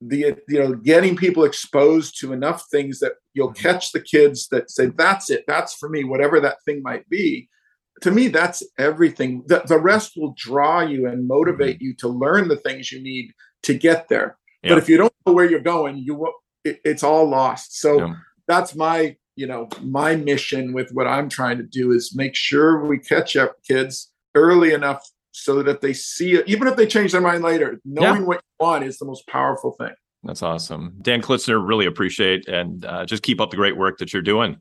the 0.00 0.36
you 0.48 0.58
know 0.58 0.74
getting 0.74 1.16
people 1.16 1.44
exposed 1.44 2.20
to 2.20 2.32
enough 2.32 2.64
things 2.70 2.98
that 2.98 3.12
you'll 3.34 3.52
mm-hmm. 3.52 3.62
catch 3.62 3.92
the 3.92 4.00
kids 4.00 4.48
that 4.48 4.70
say 4.70 4.86
that's 4.86 5.30
it. 5.30 5.44
That's 5.46 5.74
for 5.74 5.88
me 5.88 6.04
whatever 6.04 6.38
that 6.40 6.62
thing 6.64 6.82
might 6.82 7.08
be. 7.08 7.48
To 8.02 8.10
me 8.10 8.28
that's 8.28 8.62
everything. 8.78 9.42
The, 9.46 9.62
the 9.66 9.78
rest 9.78 10.12
will 10.16 10.34
draw 10.36 10.80
you 10.80 11.06
and 11.06 11.26
motivate 11.26 11.76
mm-hmm. 11.76 11.86
you 11.86 11.94
to 11.96 12.08
learn 12.08 12.48
the 12.48 12.56
things 12.56 12.92
you 12.92 13.02
need 13.02 13.32
to 13.62 13.74
get 13.74 14.08
there. 14.08 14.38
Yeah. 14.62 14.70
but 14.70 14.78
if 14.78 14.88
you 14.88 14.96
don't 14.96 15.12
know 15.26 15.32
where 15.32 15.48
you're 15.48 15.60
going 15.60 15.96
you 15.98 16.14
will 16.14 16.32
it, 16.64 16.80
it's 16.84 17.02
all 17.02 17.28
lost. 17.28 17.80
So 17.80 17.98
Yeah. 17.98 18.14
that's 18.46 18.74
my 18.74 19.16
you 19.36 19.46
know 19.46 19.68
my 19.82 20.16
mission 20.16 20.72
with 20.72 20.90
what 20.92 21.06
i'm 21.06 21.28
trying 21.28 21.58
to 21.58 21.62
do 21.62 21.92
is 21.92 22.16
make 22.16 22.34
sure 22.34 22.84
we 22.84 22.98
catch 22.98 23.36
up 23.36 23.56
kids 23.68 24.10
early 24.34 24.72
enough 24.72 25.06
so 25.38 25.54
that 25.62 25.68
if 25.68 25.80
they 25.80 25.92
see 25.92 26.34
it 26.34 26.48
even 26.48 26.66
if 26.66 26.76
they 26.76 26.86
change 26.86 27.12
their 27.12 27.20
mind 27.20 27.42
later 27.44 27.78
knowing 27.84 28.24
what 28.26 28.36
you 28.38 28.64
want 28.66 28.84
is 28.84 28.96
the 28.98 29.04
most 29.04 29.26
powerful 29.28 29.72
thing 29.72 29.92
That's 30.24 30.42
awesome. 30.42 30.94
Dan 31.02 31.20
Klitsner, 31.22 31.60
really 31.64 31.86
appreciate 31.86 32.48
and 32.48 32.84
uh, 32.84 33.04
just 33.04 33.22
keep 33.22 33.40
up 33.40 33.50
the 33.50 33.56
great 33.56 33.76
work 33.76 33.98
that 33.98 34.12
you're 34.12 34.22
doing. 34.22 34.56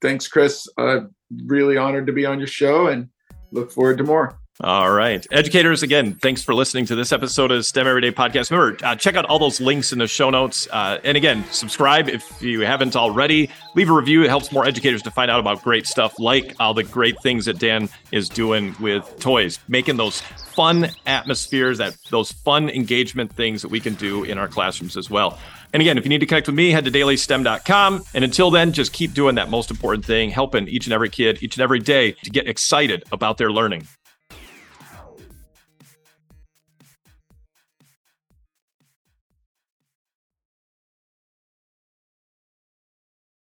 thanks 0.00 0.28
chris 0.28 0.66
uh, 0.78 1.00
really 1.46 1.76
honored 1.76 2.06
to 2.06 2.12
be 2.12 2.24
on 2.24 2.38
your 2.38 2.46
show 2.46 2.86
and 2.86 3.08
look 3.52 3.70
forward 3.72 3.98
to 3.98 4.04
more 4.04 4.38
All 4.62 4.90
right. 4.90 5.26
Educators, 5.30 5.82
again, 5.82 6.14
thanks 6.14 6.42
for 6.42 6.54
listening 6.54 6.86
to 6.86 6.94
this 6.94 7.12
episode 7.12 7.50
of 7.50 7.66
STEM 7.66 7.86
Everyday 7.86 8.10
Podcast. 8.10 8.50
Remember, 8.50 8.82
uh, 8.86 8.96
check 8.96 9.14
out 9.14 9.26
all 9.26 9.38
those 9.38 9.60
links 9.60 9.92
in 9.92 9.98
the 9.98 10.06
show 10.06 10.30
notes. 10.30 10.66
Uh, 10.72 10.98
and 11.04 11.14
again, 11.14 11.44
subscribe 11.50 12.08
if 12.08 12.40
you 12.40 12.60
haven't 12.60 12.96
already. 12.96 13.50
Leave 13.74 13.90
a 13.90 13.92
review. 13.92 14.22
It 14.24 14.28
helps 14.28 14.50
more 14.50 14.64
educators 14.64 15.02
to 15.02 15.10
find 15.10 15.30
out 15.30 15.40
about 15.40 15.62
great 15.62 15.86
stuff 15.86 16.18
like 16.18 16.54
all 16.58 16.72
the 16.72 16.84
great 16.84 17.20
things 17.22 17.44
that 17.44 17.58
Dan 17.58 17.90
is 18.12 18.30
doing 18.30 18.74
with 18.80 19.18
toys, 19.18 19.58
making 19.68 19.98
those 19.98 20.22
fun 20.22 20.88
atmospheres, 21.04 21.76
that 21.76 21.94
those 22.08 22.32
fun 22.32 22.70
engagement 22.70 23.30
things 23.30 23.60
that 23.60 23.68
we 23.68 23.78
can 23.78 23.92
do 23.96 24.24
in 24.24 24.38
our 24.38 24.48
classrooms 24.48 24.96
as 24.96 25.10
well. 25.10 25.38
And 25.74 25.82
again, 25.82 25.98
if 25.98 26.04
you 26.06 26.08
need 26.08 26.20
to 26.20 26.26
connect 26.26 26.46
with 26.46 26.56
me, 26.56 26.70
head 26.70 26.86
to 26.86 26.90
dailystem.com. 26.90 28.04
And 28.14 28.24
until 28.24 28.50
then, 28.50 28.72
just 28.72 28.94
keep 28.94 29.12
doing 29.12 29.34
that 29.34 29.50
most 29.50 29.70
important 29.70 30.06
thing, 30.06 30.30
helping 30.30 30.66
each 30.66 30.86
and 30.86 30.94
every 30.94 31.10
kid 31.10 31.42
each 31.42 31.56
and 31.56 31.62
every 31.62 31.80
day 31.80 32.12
to 32.12 32.30
get 32.30 32.48
excited 32.48 33.04
about 33.12 33.36
their 33.36 33.52
learning. 33.52 33.86